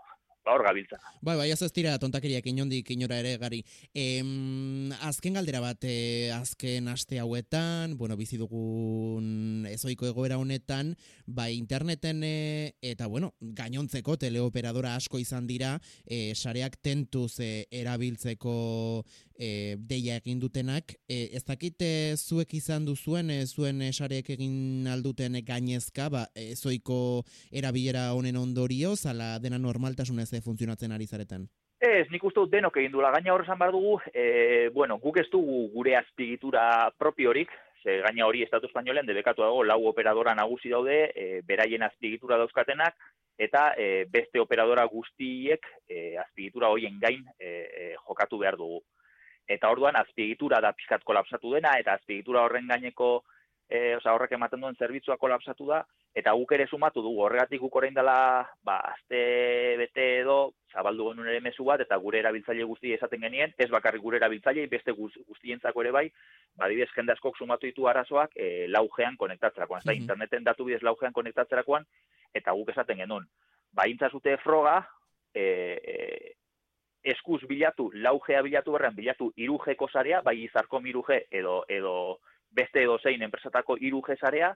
ba, 0.45 0.55
hor 0.55 0.65
gabiltza. 0.65 0.99
Bai, 1.21 1.37
bai, 1.37 1.51
ez 1.53 1.73
dira 1.73 1.97
tontakeriak 2.01 2.47
inondik 2.47 2.91
inora 2.95 3.19
ere 3.21 3.37
gari. 3.39 3.61
Em, 3.95 4.93
azken 5.07 5.37
galdera 5.39 5.61
bat, 5.61 5.85
e, 5.85 6.31
azken 6.35 6.89
aste 6.89 7.21
hauetan, 7.21 7.97
bueno, 7.99 8.17
bizi 8.17 8.39
dugun 8.41 9.67
ezoiko 9.71 10.09
egoera 10.09 10.39
honetan, 10.39 10.95
bai, 11.27 11.55
interneten 11.57 12.23
e, 12.25 12.75
eta, 12.81 13.07
bueno, 13.07 13.35
gainontzeko 13.41 14.17
teleoperadora 14.17 14.95
asko 14.97 15.21
izan 15.21 15.47
dira, 15.47 15.77
e, 16.07 16.35
sareak 16.35 16.81
tentuz 16.81 17.41
e, 17.41 17.67
erabiltzeko 17.71 19.05
e, 19.41 19.77
deia 19.89 20.19
egin 20.21 20.41
dutenak. 20.41 20.95
E, 21.09 21.31
ez 21.37 21.43
dakit 21.49 21.81
e, 21.83 21.93
zuek 22.17 22.53
izan 22.59 22.85
duzuen, 22.85 23.33
e, 23.33 23.47
zuen 23.47 23.81
e, 23.83 23.91
sareek 23.93 24.29
egin 24.37 24.87
alduten 24.93 25.41
gainezka, 25.47 26.11
ba, 26.13 26.27
ezoiko 26.37 27.25
erabilera 27.51 28.11
honen 28.17 28.37
ondorio, 28.37 28.95
zala 28.97 29.39
dena 29.41 29.59
normaltasunez 29.59 30.29
ze 30.29 30.45
funtzionatzen 30.45 30.93
ari 30.93 31.09
zaretan? 31.09 31.49
Ez, 31.81 32.05
nik 32.13 32.25
uste 32.29 32.43
dut 32.43 32.53
denok 32.53 32.77
egin 32.77 32.93
duela. 32.93 33.15
Gaina 33.15 33.33
horrezan 33.33 33.59
behar 33.59 33.73
dugu, 33.73 33.97
e, 34.13 34.69
bueno, 34.75 35.01
guk 35.01 35.17
ez 35.23 35.31
dugu 35.33 35.65
gure 35.73 35.97
azpigitura 35.97 36.91
propiorik, 37.01 37.49
ze 37.81 38.03
gaina 38.05 38.27
hori 38.27 38.43
Estatu 38.45 38.69
Espainolen 38.69 39.09
debekatu 39.09 39.41
dago 39.41 39.65
lau 39.65 39.79
operadora 39.89 40.35
nagusi 40.37 40.69
daude, 40.69 40.99
e, 41.17 41.41
beraien 41.49 41.83
azpigitura 41.87 42.37
dauzkatenak, 42.37 43.01
eta 43.41 43.71
e, 43.81 44.05
beste 44.13 44.41
operadora 44.43 44.85
guztiek 44.93 45.65
e, 45.89 46.19
azpigitura 46.21 46.69
horien 46.69 46.99
gain 47.01 47.25
e, 47.39 47.49
e, 47.49 47.93
jokatu 48.05 48.39
behar 48.43 48.61
dugu. 48.61 48.83
Eta 49.49 49.71
orduan 49.71 49.97
azpigitura 49.97 50.61
da 50.61 50.73
pizkat 50.73 51.05
kolapsatu 51.05 51.55
dena, 51.55 51.77
eta 51.79 51.97
azpigitura 51.99 52.45
horren 52.45 52.69
gaineko 52.71 53.23
e, 53.71 53.95
oza, 53.97 54.13
horrek 54.13 54.35
ematen 54.35 54.61
duen 54.61 54.77
zerbitzua 54.77 55.17
kolapsatu 55.21 55.69
da, 55.69 55.81
eta 56.17 56.33
guk 56.35 56.53
ere 56.57 56.67
sumatu 56.67 57.05
dugu, 57.05 57.23
horregatik 57.23 57.63
guk 57.63 57.77
orain 57.79 57.95
dela, 57.95 58.17
ba, 58.67 58.81
azte 58.91 59.21
bete 59.79 60.07
edo, 60.21 60.39
zabaldu 60.75 61.13
genuen 61.13 61.31
ere 61.31 61.43
mesu 61.45 61.65
bat, 61.69 61.85
eta 61.85 61.99
gure 62.03 62.19
erabiltzaile 62.19 62.67
guzti 62.67 62.95
esaten 62.97 63.23
genien, 63.23 63.55
ez 63.57 63.71
bakarrik 63.71 64.03
gure 64.03 64.19
erabiltzaile, 64.19 64.67
beste 64.73 64.95
guztientzako 64.99 65.85
ere 65.87 65.95
bai, 65.95 66.07
ba, 66.59 66.69
dibez, 66.73 66.91
jende 66.97 67.15
askok 67.15 67.39
sumatu 67.39 67.71
ditu 67.71 67.87
arazoak, 67.87 68.35
e, 68.35 68.67
laugean 68.69 69.17
konektatzerakoan, 69.21 69.87
mm 69.87 70.01
interneten 70.01 70.45
datu 70.45 70.65
bidez 70.67 70.83
laugean 70.83 71.15
konektatzerakoan, 71.15 71.87
eta 72.35 72.53
guk 72.59 72.71
esaten 72.75 72.99
genuen. 73.05 73.27
Ba, 73.73 73.87
intzazute 73.87 74.37
froga, 74.43 74.81
e, 75.35 75.45
e, 75.79 76.35
eskuz 77.05 77.41
bilatu, 77.49 77.91
laugea 77.95 78.43
bilatu 78.43 78.73
berrean, 78.73 78.95
bilatu 78.95 79.31
irujeko 79.37 79.89
zarea, 79.89 80.21
bai 80.23 80.37
izarko 80.45 80.81
miruge 80.81 81.25
edo, 81.31 81.65
edo 81.69 81.95
beste 82.51 82.83
edo 82.83 82.99
zein 82.99 83.23
enpresatako 83.23 83.77
iru 83.81 84.03
jesarea, 84.07 84.55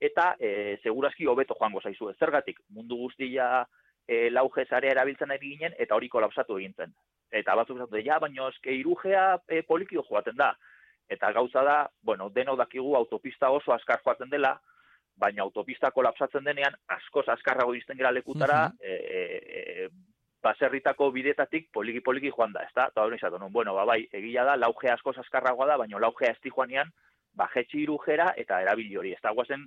eta 0.00 0.34
e, 0.38 0.78
segurazki 0.82 1.26
hobeto 1.26 1.56
joango 1.58 1.80
zaizu. 1.80 2.12
Zergatik, 2.18 2.60
mundu 2.68 2.96
guztia 2.96 3.66
e, 4.06 4.28
lau 4.30 4.48
jesarea 4.54 4.92
erabiltzen 4.92 5.32
ari 5.32 5.54
ginen, 5.54 5.76
eta 5.78 5.96
hori 5.96 6.08
kolapsatu 6.08 6.58
egin 6.58 6.74
zen. 6.76 6.94
Eta 7.30 7.54
batzuk 7.56 7.78
zatu, 7.78 8.00
ja, 8.04 8.18
baina 8.18 8.48
eske 8.48 8.74
irugea 8.74 9.38
e, 9.48 9.62
polikio 9.62 10.04
joaten 10.08 10.36
da. 10.36 10.54
Eta 11.08 11.32
gauza 11.32 11.62
da, 11.64 11.78
bueno, 12.04 12.28
deno 12.28 12.54
dakigu 12.56 12.94
autopista 12.96 13.50
oso 13.50 13.72
askar 13.72 14.02
joaten 14.04 14.30
dela, 14.30 14.58
baina 15.16 15.42
autopista 15.42 15.90
kolapsatzen 15.90 16.44
denean, 16.44 16.76
askoz 16.94 17.26
askarrago 17.32 17.74
izten 17.74 17.96
gara 17.98 18.12
lekutara, 18.12 18.68
mm 18.68 18.76
-hmm. 18.78 20.07
Baserritako 20.42 21.10
bidetatik 21.14 21.68
poliki-poliki 21.74 22.30
joan 22.30 22.52
da, 22.54 22.62
ezta? 22.68 22.88
Eta 22.92 23.04
hori 23.04 23.18
izatu, 23.18 23.40
bueno, 23.50 23.74
ba, 23.74 23.84
bai, 23.88 24.00
egia 24.12 24.44
da, 24.46 24.56
lauge 24.56 24.90
askoz 24.92 25.16
askarragoa 25.18 25.66
da, 25.66 25.76
baina 25.80 25.98
laugea 25.98 26.32
esti 26.36 26.52
joanean, 26.54 26.90
ba, 27.34 27.48
jetxi 27.54 27.82
irujera 27.82 28.32
eta 28.36 28.60
erabili 28.62 28.96
hori. 28.96 29.12
Ez 29.16 29.22
da, 29.22 29.32
guazen, 29.34 29.64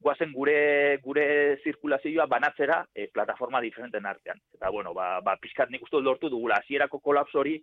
guazen 0.00 0.32
gure, 0.32 0.98
gure 1.04 1.26
zirkulazioa 1.64 2.26
banatzera 2.26 2.80
e, 2.94 3.06
plataforma 3.12 3.60
diferenten 3.60 4.06
artean. 4.06 4.40
Eta, 4.56 4.70
bueno, 4.70 4.94
ba, 4.94 5.20
ba 5.20 5.36
pixkat 5.40 5.70
nik 5.70 5.84
uste 5.86 6.00
lortu 6.02 6.30
dugula, 6.32 6.58
hasierako 6.62 7.00
kolaps 7.04 7.36
hori, 7.36 7.58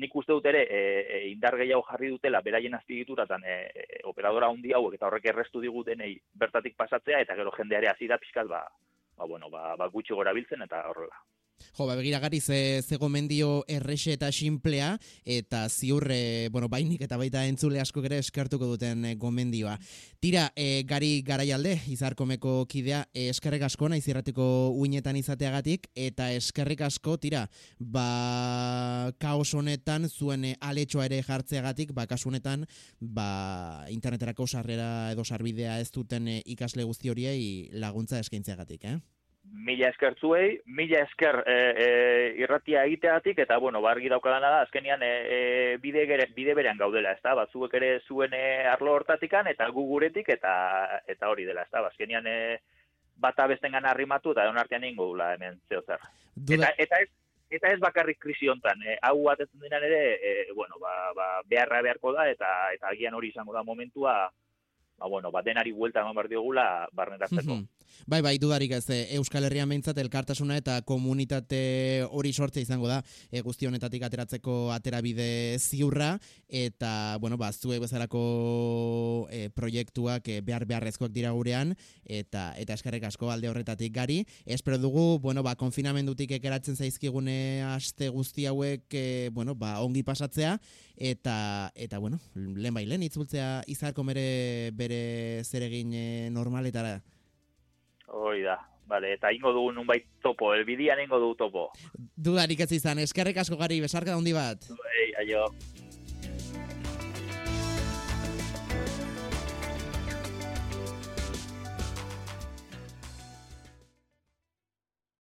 nik 0.00 0.14
uste 0.16 0.32
dut 0.32 0.46
ere, 0.50 0.64
e, 0.64 0.80
e, 1.04 1.20
indar 1.30 1.58
gehiago 1.60 1.84
jarri 1.90 2.10
dutela, 2.14 2.40
beraien 2.42 2.74
azpigituratan 2.78 3.44
e, 3.44 3.58
e, 3.74 4.00
operadora 4.10 4.48
hundi 4.50 4.72
hauek, 4.74 4.96
eta 4.96 5.06
horrek 5.10 5.28
errestu 5.30 5.62
digutenei 5.62 6.14
bertatik 6.40 6.74
pasatzea, 6.80 7.20
eta 7.22 7.36
gero 7.38 7.52
jendeare 7.54 7.92
hasi 7.92 8.10
da 8.10 8.18
pixkat, 8.18 8.50
ba, 8.50 8.64
ba, 9.14 9.28
bueno, 9.30 9.50
ba, 9.50 9.76
ba 9.78 9.90
gutxi 9.92 10.16
gora 10.16 10.34
biltzen, 10.34 10.66
eta 10.66 10.82
horrela. 10.90 11.22
Jo, 11.76 11.88
ba, 11.88 11.96
begira 11.98 12.20
gari 12.22 12.38
ze, 12.40 12.82
ze 12.86 12.96
gomendio 13.02 13.64
errexe 13.66 14.12
eta 14.14 14.28
simplea, 14.30 14.92
eta 15.24 15.64
ziur, 15.68 16.06
e, 16.14 16.48
bueno, 16.54 16.68
bainik 16.70 17.00
eta 17.02 17.16
baita 17.18 17.40
entzule 17.50 17.80
asko 17.82 18.04
ere 18.06 18.20
eskertuko 18.22 18.68
duten 18.70 19.02
e, 19.04 19.14
gomendioa. 19.18 19.74
Tira, 20.22 20.44
e, 20.54 20.84
gari 20.86 21.24
garaialde, 21.26 21.72
izarkomeko 21.90 22.52
kidea, 22.70 23.00
e, 23.10 23.26
eskerrik 23.32 23.64
asko 23.66 23.88
naiz 23.90 24.04
irratiko 24.06 24.46
uinetan 24.78 25.18
izateagatik, 25.18 25.88
eta 25.98 26.30
eskerrik 26.36 26.84
asko, 26.86 27.16
tira, 27.18 27.48
ba, 27.80 29.10
kaos 29.18 29.50
honetan, 29.58 30.06
zuen 30.06 30.46
aletxoa 30.60 31.08
ere 31.10 31.24
jartzeagatik, 31.26 31.90
ba, 31.90 32.06
kasunetan, 32.06 32.68
ba, 33.00 33.82
interneterako 33.90 34.46
sarrera 34.46 35.10
edo 35.10 35.26
sarbidea 35.26 35.80
ez 35.82 35.90
duten 35.90 36.30
ikasle 36.44 36.86
guzti 36.86 37.10
horiei 37.10 37.42
laguntza 37.82 38.22
eskaintzeagatik, 38.22 38.86
eh? 38.94 38.96
Mila 39.54 39.88
esker 39.88 40.16
zuei, 40.18 40.58
mila 40.66 41.00
esker 41.04 41.38
e, 41.46 41.54
e, 41.54 41.88
irratia 42.42 42.84
egiteatik, 42.88 43.38
eta, 43.44 43.58
bueno, 43.62 43.80
bargi 43.84 44.10
daukadana 44.10 44.50
da, 44.50 44.60
azkenian 44.66 45.02
e, 45.06 45.10
e, 45.36 45.38
bide, 45.82 46.06
gere, 46.10 46.26
bide 46.34 46.56
berean 46.58 46.78
gaudela, 46.80 47.14
ez 47.14 47.22
da, 47.22 47.36
batzuek 47.38 47.76
ere 47.78 47.90
zuen 48.08 48.34
e, 48.34 48.44
arlo 48.68 48.96
hortatikan, 48.98 49.46
eta 49.52 49.68
guguretik, 49.74 50.28
eta 50.34 50.54
eta 51.06 51.30
hori 51.30 51.46
dela, 51.46 51.62
ez 51.62 51.72
da, 51.72 51.84
azkenian 51.86 52.26
e, 52.26 52.38
bata 53.22 53.46
besten 53.50 53.76
gana 53.76 53.92
arrimatu, 53.94 54.34
eta 54.34 54.48
egon 54.48 54.58
artean 54.58 54.86
ingo 54.88 55.06
dula 55.12 55.32
hemen 55.36 55.60
zehozer. 55.68 56.02
Eta, 56.50 56.72
eta 56.82 57.02
ez, 57.04 57.10
eta 57.54 57.70
ez 57.70 57.80
bakarrik 57.82 58.18
krisi 58.20 58.50
hontan, 58.50 58.82
e, 58.82 58.98
hau 59.06 59.20
batetzen 59.28 59.62
dinan 59.62 59.86
ere, 59.86 60.02
e, 60.18 60.32
bueno, 60.54 60.80
ba, 60.82 61.12
ba, 61.14 61.28
beharra 61.46 61.82
beharko 61.86 62.12
da, 62.16 62.26
eta 62.32 62.50
eta 62.74 62.90
agian 62.90 63.14
hori 63.14 63.30
izango 63.30 63.54
da 63.54 63.62
momentua, 63.62 64.16
ba, 64.98 65.06
bueno, 65.06 65.30
ba, 65.30 65.42
denari 65.42 65.72
buelta 65.72 66.00
eman 66.00 66.14
behar 66.14 66.28
diogula 66.28 66.88
barnetatzeko. 66.92 67.62
Bai, 68.10 68.20
bai, 68.20 68.38
dudarik 68.42 68.72
ez, 68.74 68.88
eh, 68.90 69.14
Euskal 69.16 69.46
Herrian 69.46 69.68
behintzat 69.70 69.96
elkartasuna 70.02 70.56
eta 70.58 70.80
komunitate 70.82 72.04
hori 72.10 72.32
sortze 72.34 72.60
izango 72.60 72.88
da, 72.90 72.98
e, 73.30 73.40
guzti 73.40 73.68
honetatik 73.68 74.02
ateratzeko 74.02 74.72
aterabide 74.74 75.56
ziurra, 75.60 76.18
eta, 76.48 77.16
bueno, 77.22 77.38
ba, 77.38 77.52
zuek 77.52 77.80
bezalako 77.84 79.28
e, 79.30 79.46
proiektuak 79.54 80.26
e, 80.28 80.40
behar 80.44 80.66
beharrezkoak 80.68 81.14
dira 81.14 81.30
gurean, 81.38 81.76
eta 82.04 82.48
eta 82.60 82.74
eskerrek 82.74 83.06
asko 83.08 83.30
alde 83.30 83.48
horretatik 83.48 83.94
gari. 83.94 84.24
Espero 84.44 84.76
dugu, 84.82 85.20
bueno, 85.22 85.46
ba, 85.46 85.54
konfinamendutik 85.54 86.34
ekeratzen 86.40 86.76
zaizkigune 86.76 87.62
aste 87.70 88.10
guzti 88.10 88.50
hauek, 88.50 88.88
e, 88.90 89.30
bueno, 89.32 89.54
ba, 89.54 89.78
ongi 89.86 90.02
pasatzea, 90.02 90.58
eta, 90.96 91.72
eta 91.74 91.98
bueno, 91.98 92.18
lehen 92.34 92.74
bai, 92.74 92.84
lehen 92.86 93.02
itzultzea 93.02 93.62
izarko 93.66 94.04
bere, 94.04 94.70
bere 94.72 95.44
zeregin 95.44 95.94
normaletara. 96.34 97.00
Hoi 98.14 98.42
da, 98.42 98.58
vale, 98.86 99.14
eta 99.14 99.32
ingo 99.32 99.52
dugu 99.52 99.72
nunbait 99.72 100.06
topo, 100.22 100.52
elbidian 100.54 101.00
ingo 101.02 101.18
dugu 101.18 101.38
topo. 101.46 101.70
Dudarik 102.16 102.60
ez 102.60 102.72
izan, 102.72 103.00
eskerrek 103.02 103.42
asko 103.42 103.58
gari, 103.60 103.80
besarka 103.80 104.14
handi 104.14 104.32
bat. 104.36 104.68
Ei, 104.94 105.10
aio. 105.24 105.48